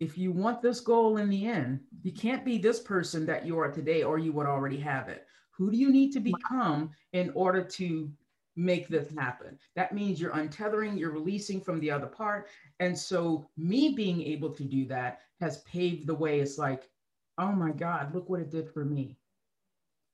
if 0.00 0.18
you 0.18 0.30
want 0.30 0.60
this 0.60 0.80
goal 0.80 1.16
in 1.16 1.28
the 1.28 1.46
end, 1.46 1.80
you 2.02 2.12
can't 2.12 2.44
be 2.44 2.58
this 2.58 2.80
person 2.80 3.24
that 3.26 3.46
you 3.46 3.58
are 3.58 3.70
today 3.70 4.02
or 4.02 4.18
you 4.18 4.32
would 4.32 4.46
already 4.46 4.78
have 4.78 5.08
it. 5.08 5.26
Who 5.52 5.70
do 5.70 5.76
you 5.76 5.90
need 5.90 6.12
to 6.12 6.20
become 6.20 6.90
in 7.12 7.30
order 7.34 7.62
to 7.62 8.10
make 8.56 8.88
this 8.88 9.10
happen? 9.16 9.58
That 9.74 9.94
means 9.94 10.20
you're 10.20 10.32
untethering, 10.32 10.98
you're 10.98 11.10
releasing 11.10 11.62
from 11.62 11.80
the 11.80 11.90
other 11.90 12.06
part. 12.06 12.48
And 12.78 12.98
so, 12.98 13.48
me 13.56 13.94
being 13.94 14.22
able 14.22 14.50
to 14.50 14.64
do 14.64 14.86
that 14.86 15.20
has 15.40 15.62
paved 15.62 16.06
the 16.06 16.14
way. 16.14 16.40
It's 16.40 16.58
like, 16.58 16.90
oh 17.38 17.52
my 17.52 17.70
God, 17.70 18.14
look 18.14 18.28
what 18.28 18.40
it 18.40 18.50
did 18.50 18.70
for 18.70 18.84
me. 18.84 19.16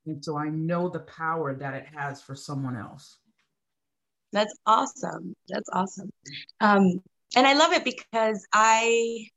And 0.05 0.23
so, 0.23 0.37
I 0.37 0.47
know 0.47 0.87
the 0.87 0.99
power 0.99 1.53
that 1.55 1.73
it 1.73 1.85
has 1.93 2.21
for 2.21 2.35
someone 2.35 2.77
else. 2.77 3.17
That's 4.31 4.57
awesome. 4.65 5.35
That's 5.49 5.69
awesome. 5.73 6.09
Um, 6.61 7.01
and 7.35 7.45
I 7.45 7.53
love 7.53 7.73
it 7.73 7.83
because 7.83 8.45
I, 8.53 9.27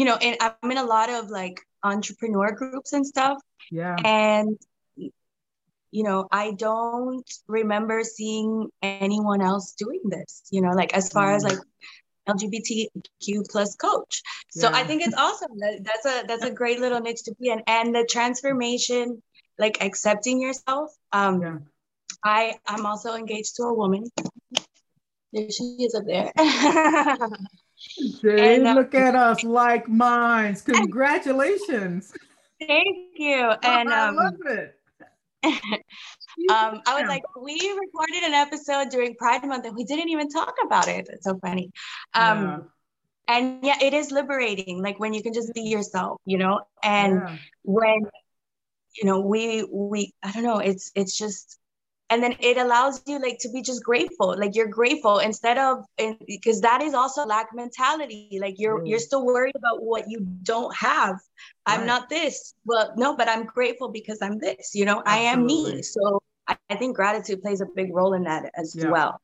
you 0.00 0.06
know, 0.06 0.16
and 0.16 0.34
I'm 0.40 0.70
in 0.70 0.78
a 0.78 0.84
lot 0.84 1.10
of 1.10 1.28
like 1.28 1.60
entrepreneur 1.82 2.52
groups 2.52 2.94
and 2.94 3.06
stuff. 3.06 3.38
Yeah. 3.70 3.96
And, 4.02 4.56
you 4.96 6.04
know, 6.04 6.26
I 6.32 6.52
don't 6.52 7.30
remember 7.46 8.02
seeing 8.02 8.68
anyone 8.80 9.42
else 9.42 9.74
doing 9.74 10.00
this, 10.06 10.42
you 10.50 10.62
know, 10.62 10.70
like 10.70 10.94
as 10.94 11.10
far 11.10 11.32
mm. 11.32 11.36
as 11.36 11.44
like 11.44 11.58
LGBTQ 12.26 13.50
plus 13.50 13.76
coach. 13.76 14.22
So 14.48 14.70
yeah. 14.70 14.76
I 14.78 14.84
think 14.84 15.02
it's 15.02 15.14
awesome. 15.14 15.58
That, 15.58 15.84
that's 15.84 16.06
a 16.06 16.26
that's 16.26 16.44
a 16.44 16.50
great 16.50 16.80
little 16.80 17.00
niche 17.00 17.24
to 17.24 17.34
be 17.38 17.50
in. 17.50 17.60
And 17.66 17.94
the 17.94 18.08
transformation, 18.10 19.22
like 19.58 19.84
accepting 19.84 20.40
yourself. 20.40 20.96
Um 21.12 21.42
yeah. 21.42 21.58
I 22.24 22.54
I'm 22.66 22.86
also 22.86 23.16
engaged 23.16 23.56
to 23.56 23.64
a 23.64 23.74
woman. 23.74 24.04
There 25.34 25.50
she 25.50 25.76
is 25.80 25.94
up 25.94 26.06
there. 26.06 26.32
Jay, 28.20 28.56
and, 28.56 28.66
uh, 28.66 28.74
look 28.74 28.94
at 28.94 29.14
us, 29.14 29.42
like 29.42 29.88
minds. 29.88 30.62
Congratulations. 30.62 32.12
Thank 32.60 33.14
you. 33.16 33.52
And 33.62 33.88
um, 33.88 33.94
I 33.94 34.10
love 34.10 34.34
it. 34.46 34.76
um, 35.44 36.82
I 36.86 37.00
was 37.00 37.08
like, 37.08 37.22
we 37.40 37.54
recorded 37.54 38.24
an 38.24 38.34
episode 38.34 38.90
during 38.90 39.14
Pride 39.14 39.44
Month 39.44 39.64
and 39.64 39.74
we 39.74 39.84
didn't 39.84 40.10
even 40.10 40.28
talk 40.28 40.54
about 40.64 40.88
it. 40.88 41.08
It's 41.10 41.24
so 41.24 41.38
funny. 41.38 41.72
Um, 42.12 42.42
yeah. 42.42 42.58
And 43.28 43.64
yeah, 43.64 43.76
it 43.80 43.94
is 43.94 44.10
liberating, 44.10 44.82
like 44.82 44.98
when 44.98 45.14
you 45.14 45.22
can 45.22 45.32
just 45.32 45.54
be 45.54 45.62
yourself, 45.62 46.20
you 46.26 46.36
know, 46.36 46.60
and 46.82 47.14
yeah. 47.14 47.36
when, 47.62 48.00
you 48.96 49.04
know, 49.04 49.20
we, 49.20 49.64
we, 49.72 50.12
I 50.22 50.32
don't 50.32 50.42
know, 50.42 50.58
it's, 50.58 50.90
it's 50.96 51.16
just, 51.16 51.59
and 52.10 52.20
then 52.22 52.34
it 52.40 52.56
allows 52.56 53.00
you 53.06 53.20
like 53.20 53.38
to 53.38 53.48
be 53.50 53.62
just 53.62 53.82
grateful 53.82 54.36
like 54.36 54.54
you're 54.54 54.66
grateful 54.66 55.18
instead 55.18 55.56
of 55.56 55.84
because 56.26 56.60
that 56.60 56.82
is 56.82 56.92
also 56.92 57.24
lack 57.24 57.48
mentality 57.54 58.38
like 58.40 58.56
you're 58.58 58.80
mm. 58.80 58.88
you're 58.88 58.98
still 58.98 59.24
worried 59.24 59.54
about 59.56 59.82
what 59.82 60.10
you 60.10 60.20
don't 60.42 60.74
have 60.76 61.10
right. 61.12 61.20
i'm 61.66 61.86
not 61.86 62.08
this 62.08 62.54
well 62.64 62.92
no 62.96 63.16
but 63.16 63.28
i'm 63.28 63.44
grateful 63.44 63.88
because 63.88 64.18
i'm 64.20 64.38
this 64.38 64.72
you 64.74 64.84
know 64.84 65.02
Absolutely. 65.06 65.26
i 65.26 65.32
am 65.32 65.46
me 65.46 65.82
so 65.82 66.20
I, 66.46 66.56
I, 66.68 66.76
think 66.76 66.96
gratitude 66.96 67.42
plays 67.42 67.60
a 67.60 67.66
big 67.74 67.94
role 67.94 68.14
in 68.14 68.24
that 68.24 68.50
as 68.56 68.74
yeah. 68.76 68.90
well 68.90 69.20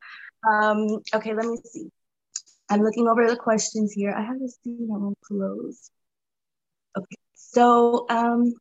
um 0.49 1.01
okay 1.15 1.35
let 1.35 1.45
me 1.45 1.59
see 1.65 1.91
i'm 2.71 2.83
looking 2.83 3.09
over 3.09 3.29
the 3.29 3.37
questions 3.37 3.93
here 3.93 4.13
i 4.13 4.23
have 4.23 4.39
this 4.39 4.59
thing 4.63 4.87
that 4.87 4.99
won't 4.99 5.19
close 5.21 5.91
okay 6.97 7.17
so 7.35 8.07
um 8.09 8.55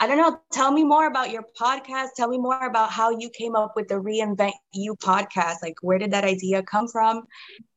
I 0.00 0.06
don't 0.06 0.18
know. 0.18 0.40
Tell 0.52 0.72
me 0.72 0.84
more 0.84 1.06
about 1.06 1.30
your 1.30 1.44
podcast. 1.58 2.08
Tell 2.16 2.28
me 2.28 2.38
more 2.38 2.66
about 2.66 2.90
how 2.90 3.10
you 3.10 3.30
came 3.30 3.54
up 3.54 3.74
with 3.76 3.88
the 3.88 3.94
Reinvent 3.94 4.52
You 4.72 4.96
podcast. 4.96 5.56
Like, 5.62 5.76
where 5.82 5.98
did 5.98 6.10
that 6.12 6.24
idea 6.24 6.62
come 6.62 6.88
from? 6.88 7.26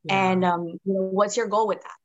Yeah. 0.03 0.32
And 0.32 0.46
um, 0.46 0.67
you 0.67 0.94
know, 0.94 1.01
what's 1.03 1.38
your 1.38 1.48
goal 1.48 1.67
with 1.67 1.82
that? 1.82 1.96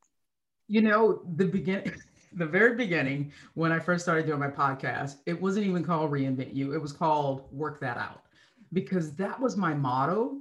You 0.67 0.81
know, 0.81 1.21
the 1.35 1.45
beginning, 1.45 1.93
the 2.33 2.45
very 2.45 2.75
beginning, 2.75 3.31
when 3.55 3.71
I 3.71 3.79
first 3.79 4.03
started 4.03 4.25
doing 4.25 4.39
my 4.39 4.49
podcast, 4.49 5.17
it 5.25 5.39
wasn't 5.41 5.65
even 5.65 5.83
called 5.83 6.11
Reinvent 6.11 6.55
You. 6.55 6.73
It 6.73 6.81
was 6.81 6.91
called 6.91 7.51
Work 7.51 7.79
That 7.81 7.97
Out, 7.97 8.23
because 8.71 9.13
that 9.15 9.39
was 9.39 9.57
my 9.57 9.73
motto. 9.73 10.37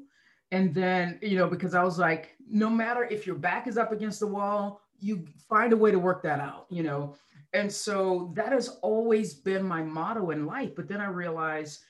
And 0.52 0.75
then, 0.75 1.18
you 1.22 1.38
know, 1.38 1.49
because 1.49 1.75
I 1.75 1.82
was 1.82 1.99
like, 1.99 2.37
no 2.46 2.68
matter 2.68 3.04
if 3.04 3.26
your 3.26 3.37
back 3.37 3.66
is 3.66 3.78
up 3.78 3.90
against 3.90 4.20
the 4.20 4.26
wall, 4.26 4.82
you 5.00 5.26
find 5.49 5.72
a 5.72 5.76
way 5.76 5.90
to 5.90 5.99
work 5.99 6.22
that 6.22 6.40
out, 6.40 6.66
you 6.68 6.82
know 6.82 7.14
and 7.52 7.71
so 7.71 8.32
that 8.35 8.52
has 8.52 8.68
always 8.82 9.35
been 9.35 9.62
my 9.62 9.82
motto 9.82 10.30
in 10.30 10.47
life. 10.47 10.71
But 10.75 10.88
then 10.88 11.00
I 11.00 11.06
realized 11.06 11.80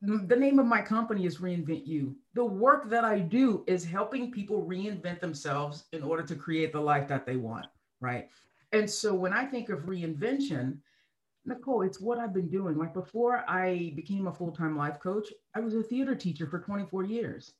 the 0.00 0.36
name 0.36 0.58
of 0.58 0.66
my 0.66 0.80
company 0.80 1.26
is 1.26 1.38
Reinvent 1.38 1.86
You. 1.86 2.16
The 2.34 2.44
work 2.44 2.88
that 2.88 3.04
I 3.04 3.18
do 3.18 3.64
is 3.66 3.84
helping 3.84 4.30
people 4.30 4.64
reinvent 4.64 5.20
themselves 5.20 5.84
in 5.92 6.02
order 6.02 6.22
to 6.22 6.36
create 6.36 6.72
the 6.72 6.80
life 6.80 7.08
that 7.08 7.26
they 7.26 7.36
want, 7.36 7.66
right? 8.00 8.28
And 8.72 8.88
so 8.88 9.14
when 9.14 9.32
I 9.32 9.44
think 9.44 9.70
of 9.70 9.80
reinvention, 9.80 10.78
Nicole, 11.44 11.82
it's 11.82 12.00
what 12.00 12.18
I've 12.18 12.34
been 12.34 12.48
doing. 12.48 12.78
Like 12.78 12.94
before 12.94 13.44
I 13.48 13.92
became 13.96 14.26
a 14.26 14.32
full 14.32 14.52
time 14.52 14.76
life 14.76 15.00
coach, 15.00 15.28
I 15.54 15.60
was 15.60 15.74
a 15.74 15.82
theater 15.82 16.14
teacher 16.14 16.46
for 16.46 16.60
24 16.60 17.04
years. 17.04 17.54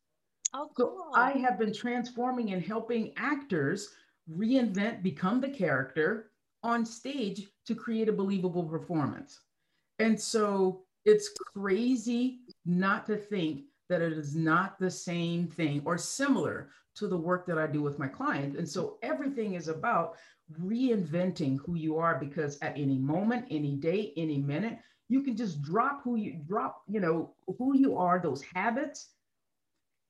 Oh, 0.54 0.70
cool. 0.76 1.10
So 1.12 1.18
I 1.18 1.32
have 1.32 1.58
been 1.58 1.74
transforming 1.74 2.52
and 2.52 2.62
helping 2.62 3.12
actors 3.16 3.90
reinvent, 4.30 5.02
become 5.02 5.40
the 5.40 5.48
character, 5.48 6.30
on 6.68 6.84
stage 6.84 7.48
to 7.66 7.74
create 7.74 8.08
a 8.08 8.12
believable 8.12 8.64
performance. 8.64 9.40
And 9.98 10.20
so 10.20 10.82
it's 11.04 11.30
crazy 11.54 12.40
not 12.66 13.06
to 13.06 13.16
think 13.16 13.62
that 13.88 14.02
it 14.02 14.12
is 14.12 14.36
not 14.36 14.78
the 14.78 14.90
same 14.90 15.48
thing 15.48 15.82
or 15.84 15.96
similar 15.96 16.70
to 16.96 17.08
the 17.08 17.16
work 17.16 17.46
that 17.46 17.58
I 17.58 17.66
do 17.66 17.80
with 17.80 17.98
my 17.98 18.08
clients. 18.08 18.56
And 18.58 18.68
so 18.68 18.98
everything 19.02 19.54
is 19.54 19.68
about 19.68 20.16
reinventing 20.60 21.58
who 21.64 21.74
you 21.74 21.96
are 21.98 22.18
because 22.18 22.58
at 22.60 22.76
any 22.76 22.98
moment, 22.98 23.46
any 23.50 23.76
day, 23.76 24.12
any 24.16 24.38
minute, 24.38 24.78
you 25.08 25.22
can 25.22 25.36
just 25.36 25.62
drop 25.62 26.02
who 26.02 26.16
you 26.16 26.40
drop, 26.46 26.82
you 26.86 27.00
know, 27.00 27.32
who 27.58 27.76
you 27.76 27.96
are, 27.96 28.18
those 28.18 28.42
habits, 28.54 29.08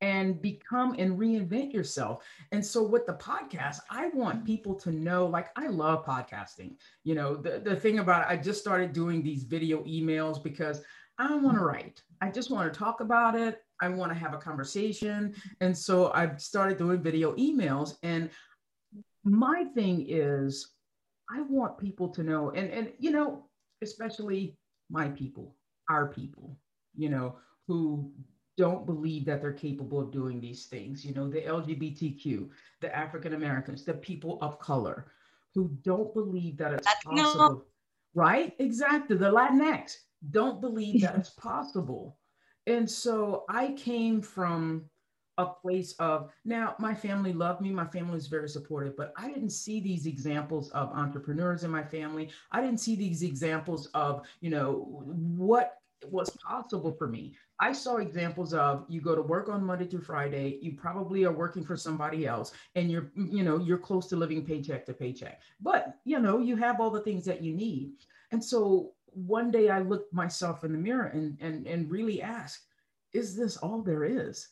and 0.00 0.40
become 0.40 0.94
and 0.98 1.18
reinvent 1.18 1.72
yourself. 1.72 2.24
And 2.52 2.64
so 2.64 2.82
with 2.82 3.06
the 3.06 3.14
podcast, 3.14 3.80
I 3.90 4.08
want 4.08 4.36
mm-hmm. 4.36 4.46
people 4.46 4.74
to 4.76 4.92
know 4.92 5.26
like 5.26 5.48
I 5.56 5.66
love 5.66 6.04
podcasting. 6.04 6.76
You 7.04 7.14
know, 7.14 7.36
the, 7.36 7.58
the 7.58 7.76
thing 7.76 7.98
about 7.98 8.22
it, 8.22 8.32
I 8.32 8.36
just 8.36 8.60
started 8.60 8.92
doing 8.92 9.22
these 9.22 9.44
video 9.44 9.82
emails 9.84 10.42
because 10.42 10.82
I 11.18 11.26
don't 11.28 11.42
want 11.42 11.56
to 11.56 11.62
mm-hmm. 11.62 11.68
write. 11.68 12.02
I 12.20 12.30
just 12.30 12.50
want 12.50 12.72
to 12.72 12.78
talk 12.78 13.00
about 13.00 13.34
it. 13.34 13.62
I 13.80 13.88
want 13.88 14.12
to 14.12 14.18
have 14.18 14.34
a 14.34 14.38
conversation. 14.38 15.34
And 15.60 15.76
so 15.76 16.12
I've 16.12 16.40
started 16.40 16.78
doing 16.78 17.02
video 17.02 17.34
emails. 17.36 17.96
And 18.02 18.30
my 19.24 19.64
thing 19.74 20.06
is 20.08 20.74
I 21.30 21.42
want 21.42 21.78
people 21.78 22.08
to 22.10 22.22
know, 22.22 22.50
and 22.50 22.70
and 22.70 22.92
you 22.98 23.10
know, 23.10 23.44
especially 23.82 24.56
my 24.90 25.08
people, 25.08 25.54
our 25.90 26.08
people, 26.08 26.56
you 26.96 27.10
know, 27.10 27.36
who 27.66 28.10
don't 28.58 28.84
believe 28.84 29.24
that 29.24 29.40
they're 29.40 29.52
capable 29.52 30.00
of 30.00 30.10
doing 30.10 30.40
these 30.40 30.66
things. 30.66 31.04
You 31.04 31.14
know, 31.14 31.30
the 31.30 31.42
LGBTQ, 31.42 32.48
the 32.80 32.94
African 32.94 33.34
Americans, 33.34 33.84
the 33.84 33.94
people 33.94 34.38
of 34.42 34.58
color 34.58 35.06
who 35.54 35.68
don't 35.82 36.12
believe 36.12 36.58
that 36.58 36.74
it's 36.74 36.88
possible. 37.04 37.64
Right? 38.14 38.54
Exactly. 38.58 39.16
The 39.16 39.30
Latinx 39.30 39.96
don't 40.30 40.60
believe 40.60 41.02
that 41.02 41.16
it's 41.16 41.30
possible. 41.30 42.18
And 42.66 42.90
so 42.90 43.44
I 43.48 43.72
came 43.72 44.20
from 44.20 44.90
a 45.38 45.46
place 45.46 45.94
of 46.00 46.30
now 46.44 46.74
my 46.80 46.92
family 46.92 47.32
loved 47.32 47.60
me 47.60 47.70
my 47.70 47.86
family 47.86 48.16
is 48.16 48.26
very 48.26 48.48
supportive 48.48 48.96
but 48.96 49.12
i 49.16 49.28
didn't 49.28 49.50
see 49.50 49.78
these 49.78 50.04
examples 50.04 50.68
of 50.70 50.90
entrepreneurs 50.90 51.62
in 51.62 51.70
my 51.70 51.82
family 51.82 52.28
i 52.50 52.60
didn't 52.60 52.80
see 52.80 52.96
these 52.96 53.22
examples 53.22 53.86
of 53.94 54.26
you 54.40 54.50
know 54.50 55.04
what 55.36 55.76
was 56.10 56.28
possible 56.44 56.92
for 56.92 57.06
me 57.06 57.36
I 57.60 57.72
saw 57.72 57.96
examples 57.96 58.54
of 58.54 58.84
you 58.88 59.00
go 59.00 59.14
to 59.16 59.22
work 59.22 59.48
on 59.48 59.64
Monday 59.64 59.86
through 59.86 60.02
Friday, 60.02 60.58
you 60.62 60.72
probably 60.76 61.24
are 61.24 61.32
working 61.32 61.64
for 61.64 61.76
somebody 61.76 62.26
else 62.26 62.52
and 62.76 62.90
you're, 62.90 63.10
you 63.16 63.42
know, 63.42 63.58
you're 63.58 63.78
close 63.78 64.06
to 64.08 64.16
living 64.16 64.44
paycheck 64.44 64.86
to 64.86 64.92
paycheck. 64.94 65.40
But, 65.60 65.94
you 66.04 66.20
know, 66.20 66.38
you 66.38 66.56
have 66.56 66.80
all 66.80 66.90
the 66.90 67.02
things 67.02 67.24
that 67.24 67.42
you 67.42 67.52
need. 67.54 67.92
And 68.30 68.44
so 68.44 68.92
one 69.12 69.50
day 69.50 69.70
I 69.70 69.80
looked 69.80 70.12
myself 70.12 70.64
in 70.64 70.72
the 70.72 70.78
mirror 70.78 71.06
and 71.06 71.36
and 71.40 71.66
and 71.66 71.90
really 71.90 72.22
asked, 72.22 72.66
is 73.12 73.36
this 73.36 73.56
all 73.56 73.82
there 73.82 74.04
is? 74.04 74.48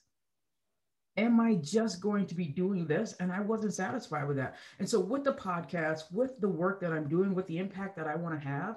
Am 1.16 1.40
I 1.40 1.54
just 1.54 2.00
going 2.00 2.26
to 2.26 2.34
be 2.34 2.46
doing 2.46 2.86
this? 2.86 3.14
And 3.20 3.32
I 3.32 3.40
wasn't 3.40 3.74
satisfied 3.74 4.26
with 4.26 4.36
that. 4.36 4.56
And 4.78 4.88
so 4.88 5.00
with 5.00 5.24
the 5.24 5.32
podcast, 5.32 6.12
with 6.12 6.38
the 6.40 6.48
work 6.48 6.80
that 6.80 6.92
I'm 6.92 7.08
doing, 7.08 7.34
with 7.34 7.46
the 7.46 7.58
impact 7.58 7.96
that 7.96 8.06
I 8.06 8.16
want 8.16 8.38
to 8.38 8.46
have, 8.46 8.76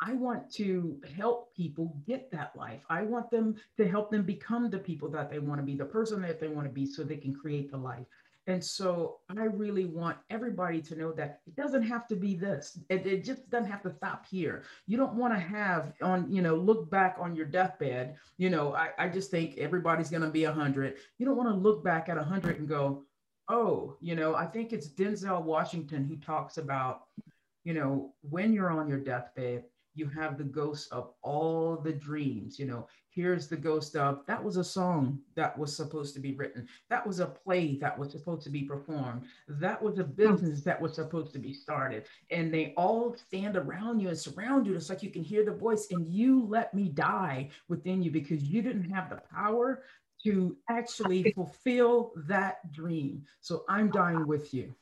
I 0.00 0.12
want 0.12 0.52
to 0.54 1.00
help 1.16 1.54
people 1.54 1.96
get 2.06 2.30
that 2.30 2.52
life. 2.56 2.82
I 2.90 3.02
want 3.02 3.30
them 3.30 3.56
to 3.78 3.88
help 3.88 4.10
them 4.10 4.24
become 4.24 4.70
the 4.70 4.78
people 4.78 5.08
that 5.10 5.30
they 5.30 5.38
want 5.38 5.60
to 5.60 5.64
be, 5.64 5.74
the 5.74 5.84
person 5.84 6.20
that 6.22 6.40
they 6.40 6.48
want 6.48 6.66
to 6.66 6.72
be, 6.72 6.86
so 6.86 7.02
they 7.02 7.16
can 7.16 7.34
create 7.34 7.70
the 7.70 7.78
life. 7.78 8.06
And 8.48 8.62
so 8.62 9.18
I 9.28 9.44
really 9.44 9.86
want 9.86 10.18
everybody 10.30 10.80
to 10.82 10.94
know 10.94 11.12
that 11.12 11.40
it 11.46 11.56
doesn't 11.56 11.82
have 11.82 12.06
to 12.08 12.16
be 12.16 12.36
this. 12.36 12.78
It, 12.88 13.04
it 13.04 13.24
just 13.24 13.50
doesn't 13.50 13.68
have 13.68 13.82
to 13.82 13.92
stop 13.92 14.24
here. 14.24 14.62
You 14.86 14.96
don't 14.96 15.14
want 15.14 15.34
to 15.34 15.40
have 15.40 15.94
on, 16.00 16.32
you 16.32 16.42
know, 16.42 16.54
look 16.54 16.88
back 16.88 17.16
on 17.18 17.34
your 17.34 17.46
deathbed. 17.46 18.16
You 18.36 18.50
know, 18.50 18.74
I, 18.74 18.90
I 18.98 19.08
just 19.08 19.32
think 19.32 19.58
everybody's 19.58 20.10
going 20.10 20.22
to 20.22 20.30
be 20.30 20.44
100. 20.44 20.96
You 21.18 21.26
don't 21.26 21.36
want 21.36 21.48
to 21.48 21.56
look 21.56 21.82
back 21.82 22.08
at 22.08 22.16
100 22.16 22.60
and 22.60 22.68
go, 22.68 23.02
oh, 23.48 23.96
you 24.00 24.14
know, 24.14 24.36
I 24.36 24.46
think 24.46 24.72
it's 24.72 24.88
Denzel 24.88 25.42
Washington 25.42 26.04
who 26.04 26.16
talks 26.16 26.56
about, 26.56 27.06
you 27.64 27.74
know, 27.74 28.12
when 28.22 28.52
you're 28.52 28.70
on 28.70 28.88
your 28.88 29.00
deathbed, 29.00 29.64
you 29.96 30.08
have 30.08 30.38
the 30.38 30.44
ghost 30.44 30.92
of 30.92 31.12
all 31.22 31.76
the 31.76 31.92
dreams. 31.92 32.58
You 32.58 32.66
know, 32.66 32.88
here's 33.16 33.48
the 33.48 33.56
ghost 33.56 33.96
of 33.96 34.20
that 34.26 34.42
was 34.42 34.58
a 34.58 34.64
song 34.64 35.18
that 35.34 35.58
was 35.58 35.74
supposed 35.74 36.14
to 36.14 36.20
be 36.20 36.34
written, 36.34 36.68
that 36.90 37.06
was 37.06 37.18
a 37.18 37.26
play 37.26 37.78
that 37.78 37.98
was 37.98 38.12
supposed 38.12 38.42
to 38.42 38.50
be 38.50 38.62
performed, 38.62 39.22
that 39.48 39.82
was 39.82 39.98
a 39.98 40.04
hmm. 40.04 40.12
business 40.12 40.62
that 40.62 40.80
was 40.80 40.94
supposed 40.94 41.32
to 41.32 41.38
be 41.38 41.54
started. 41.54 42.04
And 42.30 42.52
they 42.52 42.74
all 42.76 43.16
stand 43.16 43.56
around 43.56 44.00
you 44.00 44.08
and 44.08 44.18
surround 44.18 44.66
you. 44.66 44.74
It's 44.74 44.90
like 44.90 45.02
you 45.02 45.10
can 45.10 45.24
hear 45.24 45.44
the 45.44 45.52
voice, 45.52 45.88
and 45.90 46.06
you 46.06 46.44
let 46.46 46.74
me 46.74 46.90
die 46.90 47.48
within 47.68 48.02
you 48.02 48.10
because 48.10 48.42
you 48.42 48.60
didn't 48.62 48.90
have 48.90 49.08
the 49.08 49.22
power 49.34 49.82
to 50.24 50.56
actually 50.68 51.32
fulfill 51.34 52.12
that 52.28 52.72
dream. 52.72 53.24
So 53.40 53.64
I'm 53.68 53.90
dying 53.90 54.26
with 54.26 54.52
you. 54.52 54.74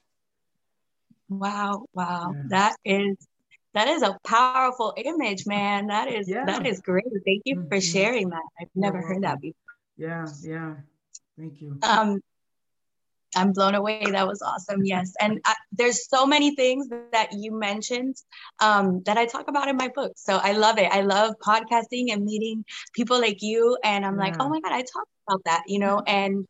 Wow, 1.28 1.86
wow. 1.92 2.32
Yeah. 2.34 2.42
That 2.48 2.76
is 2.84 3.16
that 3.74 3.88
is 3.88 4.02
a 4.02 4.16
powerful 4.24 4.94
image, 4.96 5.46
man. 5.46 5.88
That 5.88 6.08
is 6.08 6.28
yeah. 6.28 6.44
that 6.46 6.66
is 6.66 6.80
great. 6.80 7.04
Thank 7.24 7.42
you 7.44 7.56
mm-hmm. 7.56 7.68
for 7.68 7.80
sharing 7.80 8.30
that. 8.30 8.42
I've 8.60 8.68
never 8.74 9.00
heard 9.00 9.22
that 9.22 9.40
before. 9.40 9.54
Yeah, 9.96 10.26
yeah. 10.42 10.74
Thank 11.38 11.60
you. 11.60 11.78
Um 11.82 12.20
I'm 13.36 13.52
blown 13.52 13.74
away. 13.74 14.04
That 14.10 14.26
was 14.26 14.42
awesome. 14.42 14.84
Yes. 14.84 15.12
And 15.20 15.40
I, 15.44 15.54
there's 15.72 16.08
so 16.08 16.26
many 16.26 16.54
things 16.54 16.88
that 17.12 17.32
you 17.32 17.52
mentioned 17.52 18.16
um, 18.60 19.02
that 19.06 19.18
I 19.18 19.26
talk 19.26 19.48
about 19.48 19.68
in 19.68 19.76
my 19.76 19.88
book. 19.88 20.12
So 20.16 20.36
I 20.36 20.52
love 20.52 20.78
it. 20.78 20.88
I 20.92 21.00
love 21.00 21.34
podcasting 21.44 22.12
and 22.12 22.24
meeting 22.24 22.64
people 22.92 23.20
like 23.20 23.42
you. 23.42 23.76
And 23.82 24.06
I'm 24.06 24.16
yeah. 24.16 24.24
like, 24.24 24.36
oh 24.40 24.48
my 24.48 24.60
God, 24.60 24.72
I 24.72 24.82
talk 24.82 25.08
about 25.28 25.42
that, 25.46 25.64
you 25.66 25.78
know? 25.78 26.00
And 26.06 26.46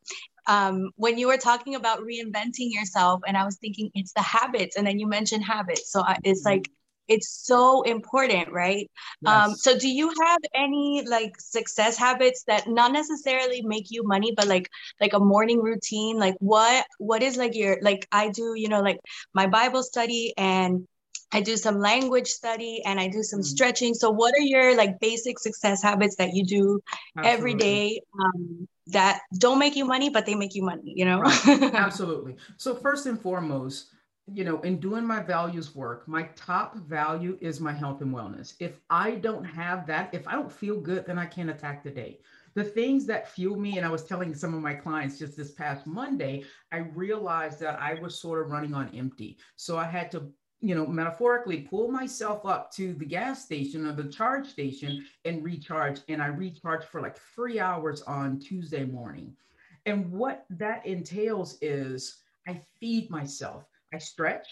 um, 0.47 0.91
when 0.97 1.17
you 1.17 1.29
were 1.29 1.39
talking 1.39 1.75
about 1.75 2.01
reinventing 2.01 2.71
yourself, 2.71 3.23
and 3.27 3.37
I 3.37 3.45
was 3.45 3.57
thinking 3.57 3.91
it's 3.95 4.13
the 4.13 4.23
habits, 4.23 4.77
and 4.77 4.87
then 4.87 4.99
you 4.99 5.07
mentioned 5.07 5.45
habits. 5.45 5.91
So 5.91 6.03
I, 6.03 6.19
it's 6.23 6.41
mm-hmm. 6.41 6.57
like, 6.57 6.71
it's 7.09 7.45
so 7.47 7.83
important 7.83 8.51
right 8.51 8.91
um, 9.27 9.33
yes. 9.33 9.49
um 9.49 9.55
so 9.55 9.79
do 9.79 9.89
you 9.89 10.11
have 10.23 10.39
any 10.55 11.05
like 11.07 11.33
success 11.39 11.97
habits 11.97 12.45
that 12.47 12.69
not 12.69 12.93
necessarily 12.93 13.63
make 13.63 13.91
you 13.91 14.03
money 14.05 14.33
but 14.37 14.47
like 14.47 14.69
like 15.01 15.13
a 15.13 15.21
morning 15.21 15.61
routine 15.61 16.19
like 16.19 16.37
what 16.41 16.87
what 16.99 17.23
is 17.23 17.37
like 17.37 17.55
your 17.55 17.79
like 17.83 18.07
i 18.13 18.29
do 18.29 18.55
you 18.57 18.69
know 18.69 18.81
like 18.81 18.99
my 19.35 19.47
bible 19.47 19.83
study 19.83 20.33
and 20.37 20.87
I 21.35 21.41
do 21.41 21.57
some 21.57 21.81
language 21.81 22.29
study 22.29 22.81
and 22.85 23.01
I 23.01 23.09
do 23.09 23.25
some 23.25 23.41
mm. 23.41 23.45
stretching. 23.45 23.93
So, 23.95 24.11
what 24.11 24.33
are 24.35 24.43
your 24.43 24.77
like 24.77 25.01
basic 25.01 25.41
success 25.41 25.83
habits 25.83 26.15
that 26.17 26.33
you 26.33 26.45
do 26.45 26.81
Absolutely. 27.17 27.33
every 27.33 27.55
day 27.55 28.01
um, 28.21 28.69
that 28.89 29.21
don't 29.37 29.59
make 29.59 29.75
you 29.75 29.85
money, 29.85 30.11
but 30.11 30.27
they 30.27 30.37
make 30.37 30.55
you 30.55 30.63
money? 30.63 30.93
You 30.95 31.07
know? 31.07 31.19
Right. 31.19 31.63
Absolutely. 31.75 32.37
So, 32.57 32.77
first 32.77 33.07
and 33.07 33.21
foremost, 33.21 33.94
you 34.33 34.45
know, 34.45 34.61
in 34.63 34.81
doing 34.81 35.05
my 35.05 35.21
values 35.21 35.75
work, 35.75 36.09
my 36.09 36.23
top 36.35 36.77
value 36.77 37.37
is 37.41 37.61
my 37.61 37.73
health 37.73 38.01
and 38.01 38.15
wellness. 38.15 38.55
If 38.59 38.81
I 38.89 39.13
don't 39.17 39.45
have 39.45 39.87
that, 39.87 40.15
if 40.15 40.27
I 40.27 40.33
don't 40.33 40.51
feel 40.51 40.81
good, 40.81 41.05
then 41.07 41.19
I 41.19 41.27
can't 41.27 41.51
attack 41.51 41.85
the 41.85 41.91
day. 41.91 42.21
The 42.55 42.65
things 42.65 43.05
that 43.07 43.31
fuel 43.31 43.59
me, 43.59 43.77
and 43.77 43.87
I 43.87 43.91
was 43.91 44.05
telling 44.05 44.35
some 44.35 44.55
of 44.55 44.63
my 44.63 44.75
clients 44.75 45.19
just 45.19 45.37
this 45.37 45.51
past 45.51 45.87
Monday, 45.87 46.45
I 46.73 46.79
realized 46.79 47.61
that 47.61 47.79
I 47.81 47.95
was 48.01 48.19
sort 48.19 48.41
of 48.41 48.51
running 48.51 48.73
on 48.73 48.95
empty. 48.95 49.37
So 49.57 49.77
I 49.77 49.85
had 49.85 50.11
to, 50.13 50.33
you 50.61 50.75
know, 50.75 50.87
metaphorically 50.87 51.63
pull 51.63 51.89
myself 51.89 52.47
up 52.47 52.73
to 52.75 52.95
the 52.95 53.05
gas 53.05 53.45
station 53.45 53.87
or 53.87 53.93
the 53.93 54.09
charge 54.09 54.47
station 54.47 55.05
and 55.27 55.45
recharge. 55.45 56.01
And 56.09 56.23
I 56.23 56.29
recharged 56.29 56.87
for 56.87 57.03
like 57.03 57.19
three 57.35 57.61
hours 57.61 58.01
on 58.03 58.39
Tuesday 58.39 58.85
morning. 58.85 59.37
And 59.85 60.11
what 60.11 60.47
that 60.51 60.87
entails 60.87 61.59
is 61.61 62.23
I 62.49 62.61
feed 62.81 63.11
myself. 63.11 63.65
I 63.95 63.99
stretch, 63.99 64.49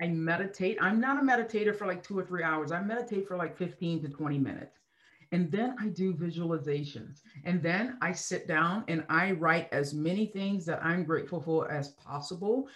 I 0.00 0.06
meditate. 0.06 0.78
I'm 0.80 1.00
not 1.00 1.18
a 1.20 1.26
meditator 1.26 1.76
for 1.76 1.88
like 1.88 2.00
two 2.00 2.16
or 2.16 2.24
three 2.24 2.44
hours. 2.44 2.70
I 2.70 2.80
meditate 2.80 3.26
for 3.26 3.36
like 3.36 3.58
15 3.58 4.02
to 4.02 4.08
20 4.08 4.38
minutes. 4.38 4.78
And 5.32 5.50
then 5.50 5.74
I 5.80 5.88
do 5.88 6.14
visualizations. 6.14 7.20
And 7.44 7.60
then 7.60 7.98
I 8.00 8.12
sit 8.12 8.46
down 8.46 8.84
and 8.86 9.04
I 9.08 9.32
write 9.32 9.68
as 9.72 9.92
many 9.92 10.26
things 10.26 10.64
that 10.66 10.82
I'm 10.82 11.02
grateful 11.02 11.40
for 11.40 11.70
as 11.70 11.88
possible. 11.88 12.68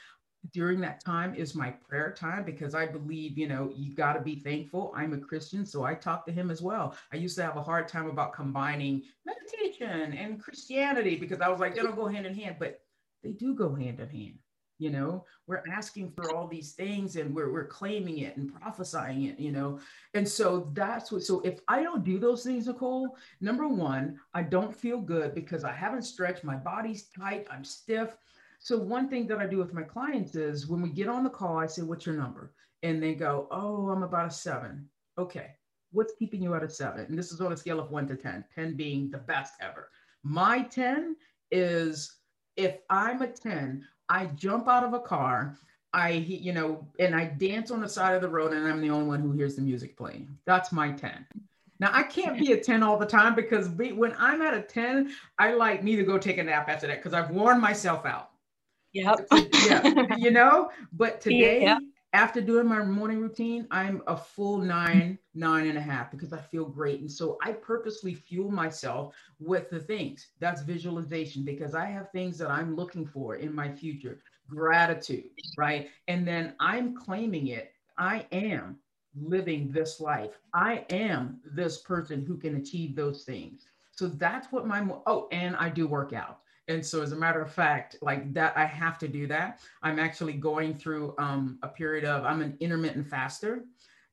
During 0.53 0.81
that 0.81 1.05
time 1.05 1.37
is 1.37 1.55
my 1.55 1.71
prayer 1.71 2.13
time 2.13 2.45
because 2.45 2.75
I 2.75 2.85
believe, 2.85 3.39
you 3.39 3.47
know, 3.47 3.71
you 3.73 3.95
got 3.95 4.15
to 4.15 4.21
be 4.21 4.41
thankful. 4.41 4.93
I'm 4.97 5.13
a 5.13 5.19
Christian, 5.19 5.65
so 5.65 5.85
I 5.85 5.95
talk 5.95 6.27
to 6.27 6.33
him 6.33 6.51
as 6.51 6.61
well. 6.61 6.97
I 7.13 7.17
used 7.17 7.37
to 7.37 7.45
have 7.45 7.57
a 7.57 7.63
hard 7.63 7.87
time 7.87 8.09
about 8.09 8.33
combining 8.33 9.05
meditation 9.25 10.13
and 10.15 10.43
Christianity 10.43 11.15
because 11.15 11.41
I 11.41 11.49
was 11.49 11.61
like, 11.61 11.77
they 11.77 11.83
don't 11.83 11.95
go 11.95 12.09
hand 12.09 12.27
in 12.27 12.35
hand, 12.35 12.57
but 12.59 12.81
they 13.23 13.31
do 13.31 13.55
go 13.55 13.73
hand 13.73 14.01
in 14.01 14.09
hand 14.09 14.39
you 14.83 14.91
know 14.91 15.25
we're 15.47 15.63
asking 15.71 16.11
for 16.11 16.35
all 16.35 16.49
these 16.49 16.73
things 16.73 17.17
and 17.17 17.35
we're, 17.35 17.53
we're 17.53 17.67
claiming 17.67 18.19
it 18.19 18.37
and 18.37 18.53
prophesying 18.61 19.25
it 19.25 19.39
you 19.39 19.53
know? 19.53 19.79
And 20.15 20.29
so 20.29 20.71
that's 20.73 21.13
what 21.13 21.23
so 21.23 21.41
if 21.41 21.61
i 21.69 21.83
don't 21.83 22.05
do 22.05 22.19
those 22.19 22.43
things 22.43 22.67
nicole 22.67 23.17
number 23.41 23.69
one 23.69 24.19
i 24.35 24.43
don't 24.43 24.75
feel 24.75 25.01
good 25.01 25.35
because 25.35 25.63
i 25.65 25.73
haven't 25.73 26.03
stretched 26.03 26.45
my 26.45 26.57
body's 26.57 27.05
tight 27.05 27.47
i'm 27.51 27.65
stiff. 27.65 28.17
So 28.59 28.79
one 28.79 29.09
thing 29.09 29.27
that 29.29 29.39
i 29.39 29.47
do 29.47 29.59
with 29.59 29.73
my 29.73 29.83
clients 29.83 30.35
is 30.35 30.67
when 30.67 30.83
we 30.83 30.91
get 30.91 31.09
on 31.09 31.25
the 31.25 31.31
call 31.31 31.59
i 31.59 31.67
say 31.67 31.83
what's 31.83 32.07
your 32.07 32.17
number? 32.17 32.53
And 32.83 33.01
they 33.01 33.15
go 33.15 33.47
oh 33.51 33.89
i'm 33.91 34.03
about 34.03 34.29
a 34.29 34.31
seven. 34.31 34.89
Okay 35.17 35.53
what's 35.93 36.15
keeping 36.19 36.43
you 36.43 36.55
at 36.55 36.63
a 36.63 36.71
seven? 36.71 37.05
And 37.07 37.19
this 37.19 37.33
is 37.33 37.41
on 37.41 37.53
a 37.53 37.57
scale 37.57 37.79
of 37.79 37.91
one 37.91 38.09
to 38.09 38.17
10 38.17 38.45
10 38.55 38.77
being 38.77 39.11
the 39.11 39.19
best 39.19 39.55
ever. 39.61 39.91
My 40.25 40.63
10 40.63 41.17
is 41.51 42.17
if 42.57 42.79
i'm 42.91 43.23
a 43.23 43.27
10 43.27 43.87
I 44.09 44.27
jump 44.27 44.69
out 44.69 44.85
of 44.85 44.95
a 44.95 45.01
car, 45.01 45.57
I, 45.93 46.11
you 46.11 46.53
know, 46.53 46.87
and 46.99 47.15
I 47.15 47.27
dance 47.27 47.71
on 47.71 47.81
the 47.81 47.89
side 47.89 48.15
of 48.15 48.23
the 48.23 48.29
road, 48.29 48.53
and 48.53 48.67
I'm 48.67 48.81
the 48.81 48.91
only 48.91 49.07
one 49.07 49.21
who 49.21 49.33
hears 49.33 49.57
the 49.57 49.63
music 49.63 49.97
playing. 49.97 50.37
That's 50.45 50.73
my 50.73 50.93
10. 50.93 51.27
Now, 51.81 51.91
I 51.93 52.05
can't 52.05 52.39
be 52.39 52.53
a 52.53 52.57
10 52.57 52.83
all 52.83 52.97
the 52.97 53.07
time 53.07 53.35
because 53.35 53.69
when 53.69 54.15
I'm 54.19 54.41
at 54.41 54.55
a 54.55 54.63
10, 54.63 55.13
I 55.39 55.53
like 55.55 55.83
need 55.83 55.97
to 55.97 56.05
go 56.05 56.17
take 56.17 56.39
a 56.39 56.43
nap 56.43 56.69
after 56.69 56.87
that 56.87 56.99
because 56.99 57.13
I've 57.13 57.31
worn 57.31 57.61
myself 57.61 58.07
out. 58.07 58.31
Yep. 58.93 59.27
yeah. 59.67 60.17
You 60.17 60.31
know, 60.31 60.71
but 60.93 61.21
today, 61.21 61.77
after 62.13 62.41
doing 62.43 62.67
my 62.67 62.85
morning 62.85 63.21
routine, 63.21 63.67
I'm 63.71 64.03
a 64.07 64.17
full 64.17 64.59
nine, 64.59 65.19
nine 65.35 65.67
and 65.67 65.79
a 65.79 65.83
half 65.83 66.11
because 66.11 66.33
I 66.33 66.41
feel 66.41 66.67
great. 66.67 67.01
And 67.01 67.11
so 67.11 67.39
I 67.43 67.53
purposely 67.53 68.15
fuel 68.15 68.51
myself 68.51 69.15
with 69.41 69.71
the 69.71 69.81
things 69.81 70.29
that's 70.39 70.63
visualization 70.63 71.43
because 71.43 71.75
I 71.75 71.87
have 71.87 72.11
things 72.11 72.37
that 72.39 72.51
I'm 72.51 72.77
looking 72.77 73.07
for 73.07 73.37
in 73.37 73.55
my 73.55 73.71
future, 73.73 74.21
gratitude, 74.49 75.31
right? 75.57 75.89
And 76.07 76.29
then 76.29 76.55
I'm 76.61 76.95
claiming 76.95 77.49
it. 77.49 77.73
I 77.97 78.27
am 78.33 78.79
living 79.15 79.73
this 79.73 80.01
life. 80.01 80.33
I 80.53 80.85
am 80.91 81.41
this 81.45 81.79
person 81.79 82.25
who 82.27 82.37
can 82.37 82.57
achieve 82.57 82.95
those 82.95 83.25
things. 83.25 83.67
So 83.93 84.09
that's 84.09 84.53
what 84.53 84.67
my, 84.67 84.87
oh, 85.07 85.29
and 85.33 85.57
I 85.57 85.71
do 85.71 85.87
work 85.87 86.13
out. 86.13 86.41
And 86.69 86.85
so, 86.85 87.03
as 87.03 87.13
a 87.13 87.17
matter 87.17 87.43
of 87.43 87.53
fact, 87.53 87.97
like 88.03 88.33
that, 88.35 88.57
I 88.57 88.65
have 88.65 88.99
to 88.99 89.09
do 89.09 89.27
that. 89.27 89.61
I'm 89.83 89.99
actually 89.99 90.35
going 90.35 90.75
through 90.75 91.15
um, 91.19 91.59
a 91.63 91.69
period 91.69 92.05
of, 92.05 92.25
I'm 92.25 92.41
an 92.41 92.57
intermittent 92.61 93.09
faster. 93.09 93.65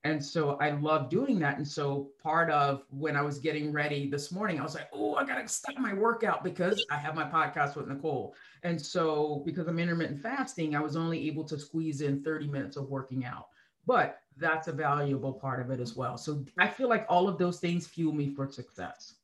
And 0.06 0.24
so 0.24 0.52
I 0.62 0.72
love 0.72 1.10
doing 1.10 1.40
that. 1.40 1.58
And 1.58 1.68
so 1.68 2.10
part 2.24 2.50
of 2.50 2.84
when 2.90 3.18
I 3.18 3.22
was 3.22 3.38
getting 3.38 3.74
ready 3.74 4.10
this 4.10 4.32
morning, 4.32 4.60
I 4.60 4.64
was 4.64 4.74
like, 4.74 4.88
oh, 4.94 5.16
I 5.16 5.26
got 5.26 5.42
to 5.42 5.48
stop 5.48 5.78
my 5.78 5.94
workout 5.94 6.42
because 6.42 6.86
I 6.90 6.96
have 6.96 7.16
my 7.16 7.26
podcast 7.26 7.76
with 7.76 7.88
Nicole. 7.88 8.34
And 8.64 8.82
so 8.82 9.44
because 9.46 9.68
I'm 9.68 9.78
intermittent 9.78 10.22
fasting, 10.22 10.74
I 10.76 10.80
was 10.80 10.96
only 10.96 11.28
able 11.28 11.44
to 11.46 11.60
squeeze 11.60 12.00
in 12.00 12.24
30 12.24 12.48
minutes 12.48 12.78
of 12.78 12.90
working 12.90 13.26
out. 13.26 13.48
But 13.86 14.20
that's 14.38 14.70
a 14.70 14.72
valuable 14.72 15.34
part 15.34 15.60
of 15.60 15.70
it 15.70 15.82
as 15.82 15.96
well. 15.96 16.18
So 16.18 16.46
I 16.58 16.68
feel 16.68 16.88
like 16.88 17.06
all 17.10 17.28
of 17.28 17.38
those 17.38 17.60
things 17.60 17.86
fuel 17.86 18.14
me 18.14 18.34
for 18.34 18.48
success. 18.48 19.16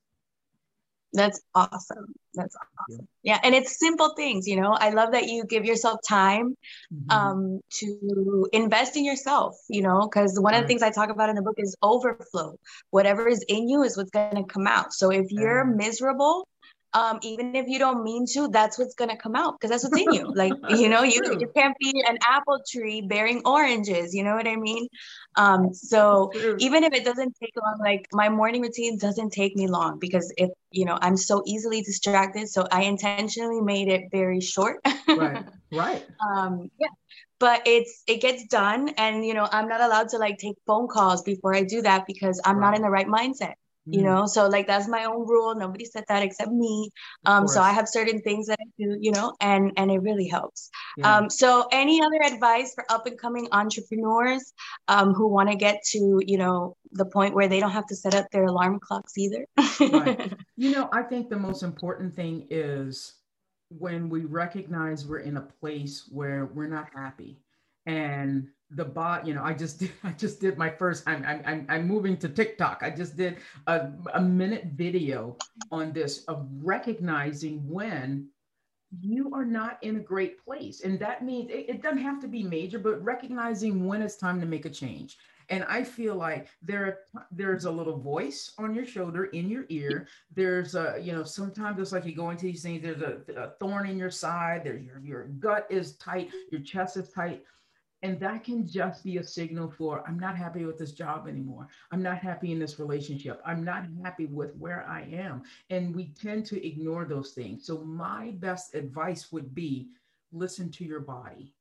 That's 1.15 1.41
awesome. 1.53 2.13
That's 2.33 2.55
awesome. 2.55 3.07
Yeah. 3.23 3.39
And 3.43 3.55
it's 3.55 3.79
simple 3.79 4.13
things, 4.15 4.47
you 4.47 4.59
know. 4.59 4.73
I 4.73 4.89
love 4.89 5.13
that 5.13 5.27
you 5.27 5.45
give 5.45 5.65
yourself 5.65 5.99
time 6.07 6.55
mm-hmm. 6.93 7.09
um, 7.09 7.61
to 7.79 8.49
invest 8.51 8.97
in 8.97 9.05
yourself, 9.05 9.55
you 9.69 9.81
know, 9.81 10.01
because 10.01 10.39
one 10.39 10.53
right. 10.53 10.57
of 10.57 10.63
the 10.63 10.67
things 10.67 10.83
I 10.83 10.91
talk 10.91 11.09
about 11.09 11.29
in 11.29 11.35
the 11.35 11.41
book 11.41 11.55
is 11.57 11.75
overflow. 11.81 12.57
Whatever 12.89 13.27
is 13.27 13.43
in 13.47 13.69
you 13.69 13.83
is 13.83 13.97
what's 13.97 14.11
going 14.11 14.35
to 14.35 14.43
come 14.43 14.67
out. 14.67 14.93
So 14.93 15.11
if 15.11 15.31
you're 15.31 15.63
miserable, 15.63 16.47
um, 16.95 17.19
even 17.23 17.55
if 17.55 17.67
you 17.67 17.77
don't 17.77 18.03
mean 18.03 18.25
to, 18.27 18.47
that's 18.47 18.79
what's 18.79 18.95
gonna 18.95 19.17
come 19.17 19.35
out 19.35 19.59
because 19.59 19.69
that's 19.69 19.83
what's 19.83 20.01
in 20.01 20.13
you. 20.13 20.31
Like, 20.35 20.53
you 20.69 20.89
know, 20.89 21.03
you, 21.03 21.21
you 21.39 21.51
can't 21.55 21.75
be 21.77 22.03
an 22.07 22.17
apple 22.25 22.61
tree 22.67 23.01
bearing 23.01 23.41
oranges, 23.45 24.15
you 24.15 24.23
know 24.23 24.33
what 24.33 24.47
I 24.47 24.55
mean? 24.55 24.87
Um, 25.35 25.73
so 25.73 26.31
even 26.59 26.85
if 26.85 26.93
it 26.93 27.03
doesn't 27.03 27.35
take 27.41 27.53
long, 27.61 27.79
like 27.79 28.07
my 28.13 28.29
morning 28.29 28.61
routine 28.61 28.97
doesn't 28.97 29.31
take 29.31 29.55
me 29.55 29.67
long 29.67 29.99
because 29.99 30.33
if 30.37 30.49
you 30.71 30.85
know, 30.85 30.97
I'm 31.01 31.17
so 31.17 31.43
easily 31.45 31.81
distracted. 31.81 32.47
So 32.49 32.65
I 32.71 32.83
intentionally 32.83 33.61
made 33.61 33.89
it 33.89 34.03
very 34.11 34.39
short. 34.41 34.79
right. 35.09 35.45
Right. 35.71 36.05
Um, 36.31 36.71
yeah 36.79 36.87
but 37.39 37.63
it's 37.65 38.03
it 38.07 38.21
gets 38.21 38.45
done 38.47 38.89
and 38.97 39.25
you 39.25 39.33
know 39.33 39.45
i'm 39.51 39.67
not 39.67 39.81
allowed 39.81 40.07
to 40.07 40.17
like 40.17 40.37
take 40.37 40.55
phone 40.65 40.87
calls 40.87 41.21
before 41.23 41.53
i 41.53 41.63
do 41.63 41.81
that 41.81 42.05
because 42.07 42.39
i'm 42.45 42.57
right. 42.57 42.67
not 42.67 42.75
in 42.75 42.81
the 42.81 42.89
right 42.89 43.07
mindset 43.07 43.55
you 43.85 44.01
mm. 44.01 44.03
know 44.03 44.25
so 44.25 44.47
like 44.47 44.67
that's 44.67 44.87
my 44.87 45.05
own 45.05 45.27
rule 45.27 45.55
nobody 45.55 45.85
said 45.85 46.03
that 46.07 46.23
except 46.23 46.51
me 46.51 46.89
um 47.25 47.47
so 47.47 47.61
i 47.61 47.71
have 47.71 47.87
certain 47.87 48.21
things 48.21 48.47
that 48.47 48.57
i 48.59 48.65
do 48.77 48.97
you 48.99 49.11
know 49.11 49.33
and 49.41 49.71
and 49.77 49.91
it 49.91 49.99
really 49.99 50.27
helps 50.27 50.69
yeah. 50.97 51.17
um 51.17 51.29
so 51.29 51.67
any 51.71 52.01
other 52.01 52.21
advice 52.23 52.73
for 52.73 52.85
up 52.89 53.05
and 53.05 53.17
coming 53.17 53.47
entrepreneurs 53.51 54.53
um 54.87 55.13
who 55.13 55.27
want 55.27 55.49
to 55.49 55.55
get 55.55 55.83
to 55.83 56.21
you 56.25 56.37
know 56.37 56.75
the 56.91 57.05
point 57.05 57.33
where 57.33 57.47
they 57.47 57.59
don't 57.59 57.71
have 57.71 57.85
to 57.85 57.95
set 57.95 58.15
up 58.15 58.25
their 58.31 58.45
alarm 58.45 58.79
clocks 58.79 59.17
either 59.17 59.45
right. 59.79 60.33
you 60.55 60.71
know 60.71 60.89
i 60.91 61.01
think 61.01 61.29
the 61.29 61.37
most 61.37 61.63
important 61.63 62.15
thing 62.15 62.47
is 62.49 63.15
when 63.69 64.09
we 64.09 64.25
recognize 64.25 65.05
we're 65.05 65.19
in 65.19 65.37
a 65.37 65.41
place 65.41 66.07
where 66.11 66.45
we're 66.53 66.67
not 66.67 66.87
happy 66.95 67.39
and 67.85 68.47
the 68.71 68.85
bot 68.85 69.25
you 69.25 69.33
know 69.33 69.43
i 69.43 69.53
just 69.53 69.79
did 69.81 69.91
i 70.03 70.11
just 70.11 70.39
did 70.39 70.57
my 70.57 70.69
first 70.69 71.03
i'm 71.07 71.23
i'm, 71.45 71.65
I'm 71.69 71.87
moving 71.87 72.17
to 72.17 72.29
tiktok. 72.29 72.81
I 72.81 72.89
just 72.89 73.15
did 73.15 73.37
a, 73.67 73.89
a 74.13 74.21
minute 74.21 74.65
video 74.73 75.37
on 75.71 75.93
this 75.93 76.23
of 76.25 76.47
recognizing 76.61 77.67
when 77.69 78.29
you 79.01 79.33
are 79.33 79.45
not 79.45 79.77
in 79.81 79.97
a 79.97 79.99
great 79.99 80.43
place. 80.43 80.81
And 80.81 80.97
that 80.99 81.23
means 81.23 81.49
it, 81.49 81.65
it 81.67 81.81
doesn't 81.81 81.97
have 81.97 82.21
to 82.21 82.27
be 82.27 82.43
major 82.43 82.79
but 82.79 83.03
recognizing 83.03 83.85
when 83.85 84.01
it's 84.01 84.15
time 84.15 84.39
to 84.39 84.45
make 84.45 84.65
a 84.65 84.69
change. 84.69 85.17
And 85.49 85.63
i 85.65 85.83
feel 85.83 86.15
like 86.15 86.47
there 86.63 86.99
there's 87.31 87.65
a 87.65 87.71
little 87.71 87.97
voice 87.97 88.53
on 88.57 88.73
your 88.73 88.85
shoulder 88.85 89.25
in 89.25 89.47
your 89.47 89.65
ear. 89.69 90.07
There's 90.33 90.73
a 90.73 90.97
you 90.99 91.11
know 91.11 91.23
sometimes 91.23 91.79
it's 91.79 91.91
like 91.91 92.05
you 92.05 92.15
go 92.15 92.31
into 92.31 92.45
these 92.45 92.63
things 92.63 92.81
there's 92.81 93.01
a, 93.01 93.19
a 93.37 93.49
thorn 93.59 93.87
in 93.87 93.97
your 93.97 94.09
side 94.09 94.63
there's 94.63 94.83
your, 94.83 94.99
your 94.99 95.25
gut 95.25 95.67
is 95.69 95.97
tight 95.97 96.31
your 96.51 96.61
chest 96.61 96.97
is 96.97 97.09
tight 97.09 97.43
and 98.05 98.19
that 98.19 98.43
can 98.43 98.67
just 98.67 99.03
be 99.03 99.17
a 99.17 99.23
signal 99.23 99.73
for 99.75 100.07
I'm 100.07 100.19
not 100.19 100.37
happy 100.37 100.63
with 100.63 100.77
this 100.77 100.91
job 100.91 101.27
anymore. 101.27 101.67
I'm 101.91 102.03
not 102.03 102.19
happy 102.19 102.51
in 102.51 102.59
this 102.59 102.77
relationship. 102.77 103.41
I'm 103.43 103.63
not 103.63 103.85
happy 104.03 104.27
with 104.27 104.55
where 104.57 104.85
I 104.87 105.01
am. 105.11 105.41
And 105.71 105.95
we 105.95 106.09
tend 106.09 106.45
to 106.47 106.63
ignore 106.63 107.05
those 107.05 107.31
things. 107.31 107.65
So, 107.65 107.79
my 107.79 108.35
best 108.37 108.75
advice 108.75 109.31
would 109.31 109.55
be 109.55 109.87
listen 110.31 110.69
to 110.73 110.85
your 110.85 110.99
body. 110.99 111.55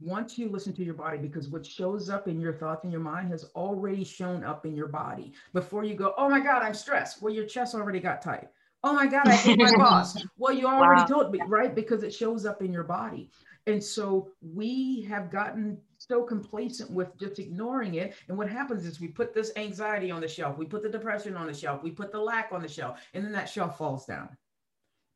Once 0.00 0.38
you 0.38 0.48
listen 0.48 0.72
to 0.74 0.84
your 0.84 0.94
body, 0.94 1.18
because 1.18 1.48
what 1.48 1.66
shows 1.66 2.08
up 2.08 2.28
in 2.28 2.40
your 2.40 2.54
thoughts 2.54 2.84
and 2.84 2.92
your 2.92 3.02
mind 3.02 3.28
has 3.28 3.46
already 3.56 4.04
shown 4.04 4.44
up 4.44 4.64
in 4.64 4.76
your 4.76 4.88
body. 4.88 5.32
Before 5.52 5.82
you 5.82 5.96
go, 5.96 6.14
oh 6.16 6.28
my 6.28 6.38
God, 6.38 6.62
I'm 6.62 6.72
stressed. 6.72 7.20
Well, 7.20 7.34
your 7.34 7.46
chest 7.46 7.74
already 7.74 7.98
got 7.98 8.22
tight. 8.22 8.48
Oh 8.84 8.94
my 8.94 9.08
God, 9.08 9.26
I 9.26 9.34
hate 9.34 9.58
my 9.58 9.72
boss. 9.76 10.16
Well, 10.38 10.54
you 10.54 10.66
already 10.66 11.02
wow. 11.02 11.06
told 11.06 11.32
me, 11.32 11.40
right? 11.48 11.74
Because 11.74 12.04
it 12.04 12.14
shows 12.14 12.46
up 12.46 12.62
in 12.62 12.72
your 12.72 12.84
body. 12.84 13.30
And 13.66 13.82
so 13.82 14.30
we 14.40 15.02
have 15.02 15.30
gotten 15.30 15.78
so 15.98 16.22
complacent 16.22 16.90
with 16.90 17.16
just 17.18 17.38
ignoring 17.38 17.94
it. 17.96 18.14
And 18.28 18.36
what 18.36 18.48
happens 18.48 18.86
is 18.86 19.00
we 19.00 19.08
put 19.08 19.34
this 19.34 19.52
anxiety 19.56 20.10
on 20.10 20.20
the 20.20 20.28
shelf, 20.28 20.56
we 20.56 20.66
put 20.66 20.82
the 20.82 20.88
depression 20.88 21.36
on 21.36 21.46
the 21.46 21.54
shelf, 21.54 21.82
we 21.82 21.90
put 21.90 22.10
the 22.10 22.20
lack 22.20 22.50
on 22.52 22.62
the 22.62 22.68
shelf, 22.68 23.00
and 23.12 23.24
then 23.24 23.32
that 23.32 23.48
shelf 23.48 23.76
falls 23.76 24.06
down. 24.06 24.28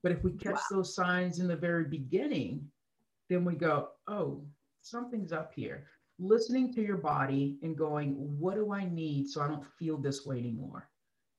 But 0.02 0.12
if 0.12 0.22
we 0.22 0.32
catch 0.32 0.54
wow. 0.54 0.62
those 0.70 0.94
signs 0.94 1.38
in 1.40 1.48
the 1.48 1.56
very 1.56 1.84
beginning, 1.84 2.68
then 3.30 3.44
we 3.44 3.54
go, 3.54 3.88
oh, 4.06 4.44
something's 4.82 5.32
up 5.32 5.52
here. 5.54 5.86
Listening 6.18 6.72
to 6.74 6.82
your 6.82 6.98
body 6.98 7.56
and 7.62 7.76
going, 7.76 8.12
what 8.38 8.54
do 8.54 8.72
I 8.72 8.84
need 8.84 9.28
so 9.28 9.40
I 9.40 9.48
don't 9.48 9.64
feel 9.78 9.96
this 9.96 10.26
way 10.26 10.38
anymore? 10.38 10.88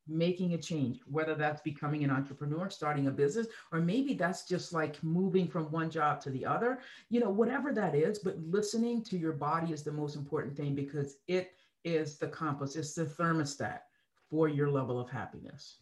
Making 0.07 0.53
a 0.53 0.57
change, 0.57 0.99
whether 1.09 1.35
that's 1.35 1.61
becoming 1.61 2.03
an 2.03 2.11
entrepreneur, 2.11 2.69
starting 2.69 3.07
a 3.07 3.11
business, 3.11 3.47
or 3.71 3.79
maybe 3.79 4.13
that's 4.13 4.47
just 4.47 4.73
like 4.73 5.01
moving 5.03 5.47
from 5.47 5.71
one 5.71 5.89
job 5.89 6.21
to 6.21 6.29
the 6.29 6.45
other, 6.45 6.79
you 7.09 7.19
know, 7.19 7.29
whatever 7.29 7.73
that 7.73 7.95
is. 7.95 8.19
But 8.19 8.37
listening 8.39 9.03
to 9.05 9.17
your 9.17 9.33
body 9.33 9.73
is 9.73 9.83
the 9.83 9.91
most 9.91 10.15
important 10.15 10.55
thing 10.55 10.75
because 10.75 11.17
it 11.27 11.53
is 11.83 12.17
the 12.17 12.27
compass, 12.27 12.75
it's 12.75 12.93
the 12.93 13.05
thermostat 13.05 13.79
for 14.29 14.47
your 14.47 14.69
level 14.69 14.99
of 14.99 15.09
happiness. 15.09 15.77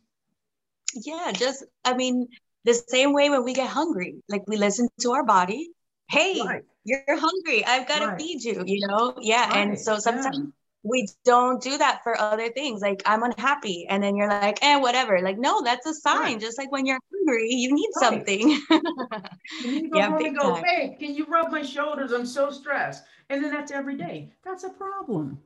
Yeah, 0.95 1.31
just, 1.33 1.63
I 1.83 1.93
mean, 1.93 2.27
the 2.65 2.73
same 2.73 3.13
way 3.13 3.29
when 3.29 3.43
we 3.43 3.53
get 3.53 3.67
hungry, 3.67 4.15
like 4.29 4.43
we 4.47 4.57
listen 4.57 4.88
to 5.01 5.12
our 5.12 5.25
body. 5.25 5.71
Hey, 6.09 6.41
right. 6.45 6.63
you're 6.83 7.03
hungry. 7.07 7.65
I've 7.65 7.88
got 7.88 7.99
to 7.99 8.07
right. 8.07 8.21
feed 8.21 8.43
you, 8.43 8.63
you 8.65 8.88
know? 8.88 9.15
Yeah. 9.19 9.49
Right. 9.49 9.57
And 9.69 9.79
so 9.79 9.97
sometimes. 9.97 10.38
Yeah 10.38 10.45
we 10.84 11.08
don't 11.24 11.62
do 11.62 11.78
that 11.78 12.04
for 12.04 12.19
other 12.19 12.50
things. 12.50 12.82
Like 12.82 13.02
I'm 13.06 13.24
unhappy, 13.24 13.88
and 13.89 14.04
then 14.04 14.15
you're 14.15 14.30
like, 14.30 14.60
eh, 14.62 14.78
whatever. 14.78 15.22
Like, 15.22 15.38
no, 15.38 15.63
that's 15.63 15.86
a 15.86 15.93
sign. 15.93 16.19
Right. 16.19 16.39
Just 16.39 16.58
like 16.58 16.72
when 16.72 16.86
you're 16.86 17.00
hungry, 17.12 17.50
you 17.50 17.74
need 17.74 17.89
right. 17.96 18.04
something. 18.04 18.50
you 19.63 19.89
go 19.89 19.98
yeah, 19.98 20.17
big 20.17 20.36
go, 20.38 20.56
time. 20.56 20.63
hey, 20.65 20.98
can 21.00 21.15
you 21.15 21.26
rub 21.26 21.52
my 21.52 21.62
shoulders? 21.62 22.12
I'm 22.12 22.26
so 22.26 22.52
stressed. 22.52 23.04
And 23.30 23.43
then 23.43 23.52
that's 23.52 23.72
every 23.72 23.96
day. 23.96 24.34
That's 24.43 24.65
a 24.65 24.69
problem. 24.69 25.39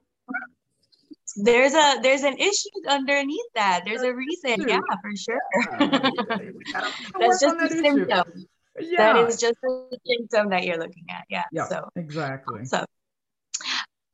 There's 1.35 1.73
a 1.73 1.99
there's 2.01 2.23
an 2.23 2.37
issue 2.37 2.69
underneath 2.89 3.45
that. 3.53 3.83
There's 3.85 4.01
a 4.01 4.13
reason. 4.13 4.67
Yeah, 4.67 4.79
for 5.01 5.15
sure. 5.15 5.39
that's 7.19 7.41
just 7.41 7.61
a 7.61 7.69
symptom. 7.69 8.47
Yeah. 8.79 9.13
That 9.13 9.27
is 9.27 9.39
just 9.39 9.57
a 9.63 9.97
symptom 10.05 10.49
that 10.49 10.63
you're 10.63 10.77
looking 10.77 11.05
at. 11.09 11.25
Yeah. 11.29 11.43
yeah 11.51 11.67
so 11.67 11.89
exactly. 11.95 12.65
So 12.65 12.85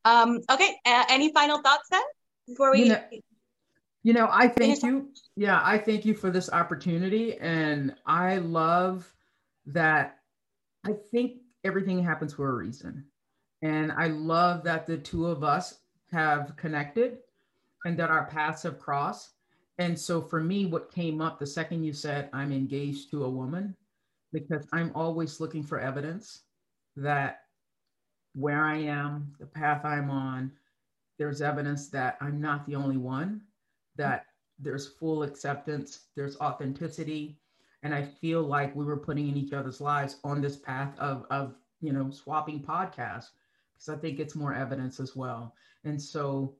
um, 0.05 0.39
okay. 0.49 0.75
Uh, 0.85 1.05
any 1.09 1.31
final 1.31 1.61
thoughts 1.61 1.87
then 1.89 2.01
before 2.47 2.71
we? 2.71 2.83
You 2.83 2.89
know, 2.89 3.03
you 4.03 4.13
know, 4.13 4.27
I 4.31 4.47
thank 4.47 4.83
you. 4.83 5.09
Yeah, 5.35 5.61
I 5.63 5.77
thank 5.77 6.05
you 6.05 6.13
for 6.13 6.29
this 6.29 6.49
opportunity, 6.51 7.37
and 7.37 7.95
I 8.05 8.37
love 8.37 9.11
that. 9.67 10.19
I 10.85 10.93
think 11.11 11.37
everything 11.63 12.03
happens 12.03 12.33
for 12.33 12.49
a 12.49 12.53
reason, 12.53 13.05
and 13.61 13.91
I 13.91 14.07
love 14.07 14.63
that 14.65 14.85
the 14.85 14.97
two 14.97 15.27
of 15.27 15.43
us 15.43 15.79
have 16.11 16.55
connected, 16.57 17.19
and 17.85 17.97
that 17.97 18.09
our 18.09 18.25
paths 18.25 18.63
have 18.63 18.79
crossed. 18.79 19.29
And 19.79 19.97
so 19.97 20.21
for 20.21 20.39
me, 20.39 20.65
what 20.67 20.91
came 20.91 21.19
up 21.19 21.39
the 21.39 21.47
second 21.47 21.83
you 21.83 21.93
said 21.93 22.29
I'm 22.31 22.51
engaged 22.51 23.09
to 23.11 23.23
a 23.23 23.29
woman, 23.29 23.75
because 24.31 24.67
I'm 24.71 24.91
always 24.93 25.39
looking 25.39 25.63
for 25.63 25.79
evidence 25.79 26.41
that 26.95 27.42
where 28.33 28.65
I 28.65 28.77
am, 28.77 29.33
the 29.39 29.45
path 29.45 29.85
I'm 29.85 30.09
on, 30.09 30.51
there's 31.17 31.41
evidence 31.41 31.89
that 31.89 32.17
I'm 32.19 32.41
not 32.41 32.65
the 32.65 32.75
only 32.75 32.97
one, 32.97 33.41
that 33.95 34.25
there's 34.59 34.87
full 34.87 35.23
acceptance, 35.23 36.05
there's 36.15 36.37
authenticity. 36.37 37.37
And 37.83 37.93
I 37.93 38.03
feel 38.03 38.41
like 38.41 38.75
we 38.75 38.85
were 38.85 38.97
putting 38.97 39.27
in 39.27 39.37
each 39.37 39.53
other's 39.53 39.81
lives 39.81 40.17
on 40.23 40.41
this 40.41 40.55
path 40.55 40.97
of, 40.97 41.25
of 41.29 41.55
you 41.81 41.93
know, 41.93 42.09
swapping 42.09 42.61
podcasts, 42.61 43.29
because 43.73 43.89
I 43.89 43.95
think 43.97 44.19
it's 44.19 44.35
more 44.35 44.53
evidence 44.53 44.99
as 44.99 45.15
well. 45.15 45.53
And 45.83 46.01
so 46.01 46.55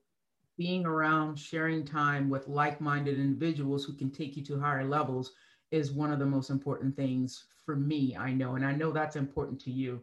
being 0.58 0.86
around, 0.86 1.40
sharing 1.40 1.86
time 1.86 2.30
with 2.30 2.48
like 2.48 2.80
minded 2.82 3.18
individuals 3.18 3.86
who 3.86 3.94
can 3.94 4.12
take 4.12 4.38
you 4.38 4.44
to 4.44 4.60
higher 4.60 4.86
levels 4.86 5.32
is 5.72 5.92
one 5.92 6.12
of 6.12 6.20
the 6.20 6.26
most 6.26 6.50
important 6.52 6.96
things 6.96 7.46
for 7.66 7.76
me, 7.76 8.16
I 8.20 8.34
know. 8.34 8.56
And 8.56 8.66
I 8.66 8.74
know 8.74 8.92
that's 8.92 9.16
important 9.16 9.60
to 9.62 9.72
you. 9.72 10.02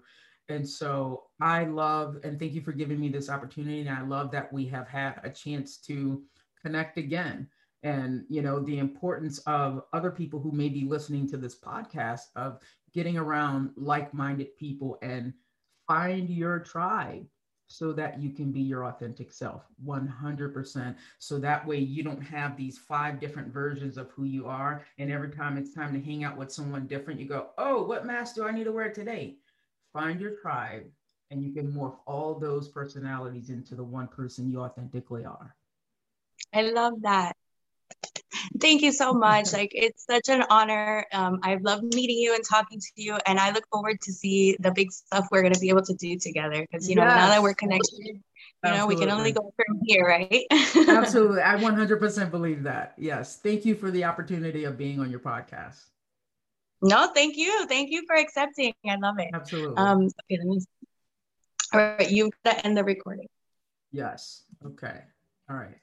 And 0.48 0.68
so 0.68 1.24
I 1.40 1.64
love 1.64 2.18
and 2.22 2.38
thank 2.38 2.52
you 2.52 2.60
for 2.60 2.72
giving 2.72 3.00
me 3.00 3.08
this 3.08 3.30
opportunity. 3.30 3.80
And 3.80 3.90
I 3.90 4.02
love 4.02 4.30
that 4.32 4.52
we 4.52 4.66
have 4.66 4.88
had 4.88 5.20
a 5.22 5.30
chance 5.30 5.78
to 5.78 6.22
connect 6.60 6.98
again. 6.98 7.48
And 7.82 8.24
you 8.28 8.42
know, 8.42 8.60
the 8.60 8.78
importance 8.78 9.38
of 9.46 9.84
other 9.92 10.10
people 10.10 10.40
who 10.40 10.52
may 10.52 10.68
be 10.68 10.84
listening 10.84 11.28
to 11.30 11.36
this 11.36 11.58
podcast 11.58 12.26
of 12.36 12.60
getting 12.92 13.16
around 13.16 13.70
like-minded 13.76 14.56
people 14.56 14.98
and 15.00 15.32
find 15.86 16.28
your 16.28 16.58
tribe 16.58 17.26
so 17.68 17.92
that 17.92 18.20
you 18.20 18.30
can 18.30 18.50
be 18.50 18.60
your 18.60 18.86
authentic 18.86 19.32
self 19.32 19.62
100% 19.86 20.96
so 21.20 21.38
that 21.38 21.64
way 21.64 21.78
you 21.78 22.02
don't 22.02 22.20
have 22.20 22.56
these 22.56 22.78
five 22.78 23.20
different 23.20 23.52
versions 23.52 23.96
of 23.96 24.10
who 24.10 24.24
you 24.24 24.46
are 24.46 24.84
and 24.98 25.12
every 25.12 25.30
time 25.30 25.56
it's 25.56 25.72
time 25.72 25.94
to 25.94 26.00
hang 26.00 26.24
out 26.24 26.36
with 26.36 26.52
someone 26.52 26.88
different 26.88 27.20
you 27.20 27.26
go 27.26 27.50
oh 27.58 27.84
what 27.84 28.04
mask 28.04 28.34
do 28.34 28.44
i 28.44 28.50
need 28.50 28.64
to 28.64 28.72
wear 28.72 28.92
today 28.92 29.36
find 29.92 30.20
your 30.20 30.36
tribe, 30.36 30.84
and 31.30 31.42
you 31.42 31.52
can 31.52 31.72
morph 31.72 31.96
all 32.06 32.34
those 32.34 32.68
personalities 32.68 33.50
into 33.50 33.74
the 33.74 33.84
one 33.84 34.08
person 34.08 34.50
you 34.50 34.60
authentically 34.60 35.24
are. 35.24 35.54
I 36.52 36.62
love 36.62 36.94
that. 37.02 37.36
Thank 38.60 38.82
you 38.82 38.92
so 38.92 39.12
much. 39.12 39.52
like 39.52 39.70
it's 39.74 40.04
such 40.04 40.28
an 40.28 40.44
honor. 40.50 41.04
Um, 41.12 41.40
I've 41.42 41.62
loved 41.62 41.94
meeting 41.94 42.18
you 42.18 42.34
and 42.34 42.44
talking 42.44 42.80
to 42.80 42.90
you, 42.96 43.18
and 43.26 43.38
I 43.38 43.52
look 43.52 43.64
forward 43.70 44.00
to 44.02 44.12
see 44.12 44.56
the 44.60 44.72
big 44.72 44.90
stuff 44.90 45.28
we're 45.30 45.42
going 45.42 45.54
to 45.54 45.60
be 45.60 45.68
able 45.68 45.84
to 45.84 45.94
do 45.94 46.18
together. 46.18 46.66
Because 46.70 46.88
you 46.88 46.96
know 46.96 47.04
yes. 47.04 47.16
now 47.16 47.28
that 47.28 47.42
we're 47.42 47.54
connected, 47.54 47.98
you 47.98 48.20
Absolutely. 48.64 48.78
know 48.78 48.86
we 48.86 48.96
can 48.96 49.10
only 49.10 49.32
go 49.32 49.52
from 49.56 49.80
here, 49.84 50.06
right? 50.06 50.46
Absolutely, 50.50 51.42
I 51.42 51.54
100% 51.56 52.30
believe 52.30 52.64
that. 52.64 52.94
Yes, 52.98 53.36
thank 53.36 53.64
you 53.64 53.74
for 53.74 53.90
the 53.90 54.04
opportunity 54.04 54.64
of 54.64 54.76
being 54.76 55.00
on 55.00 55.10
your 55.10 55.20
podcast. 55.20 55.84
No, 56.82 57.10
thank 57.14 57.36
you. 57.36 57.66
Thank 57.66 57.90
you 57.90 58.04
for 58.06 58.16
accepting. 58.16 58.72
I 58.88 58.96
love 58.96 59.18
it. 59.18 59.28
Absolutely. 59.34 59.76
Um, 59.76 60.04
okay, 60.04 60.38
let 60.38 60.46
me. 60.46 60.60
All 61.72 61.80
right, 61.80 62.10
you've 62.10 62.30
got 62.44 62.58
to 62.58 62.66
end 62.66 62.76
the 62.76 62.84
recording. 62.84 63.28
Yes. 63.92 64.44
Okay. 64.64 65.00
All 65.48 65.56
right. 65.56 65.76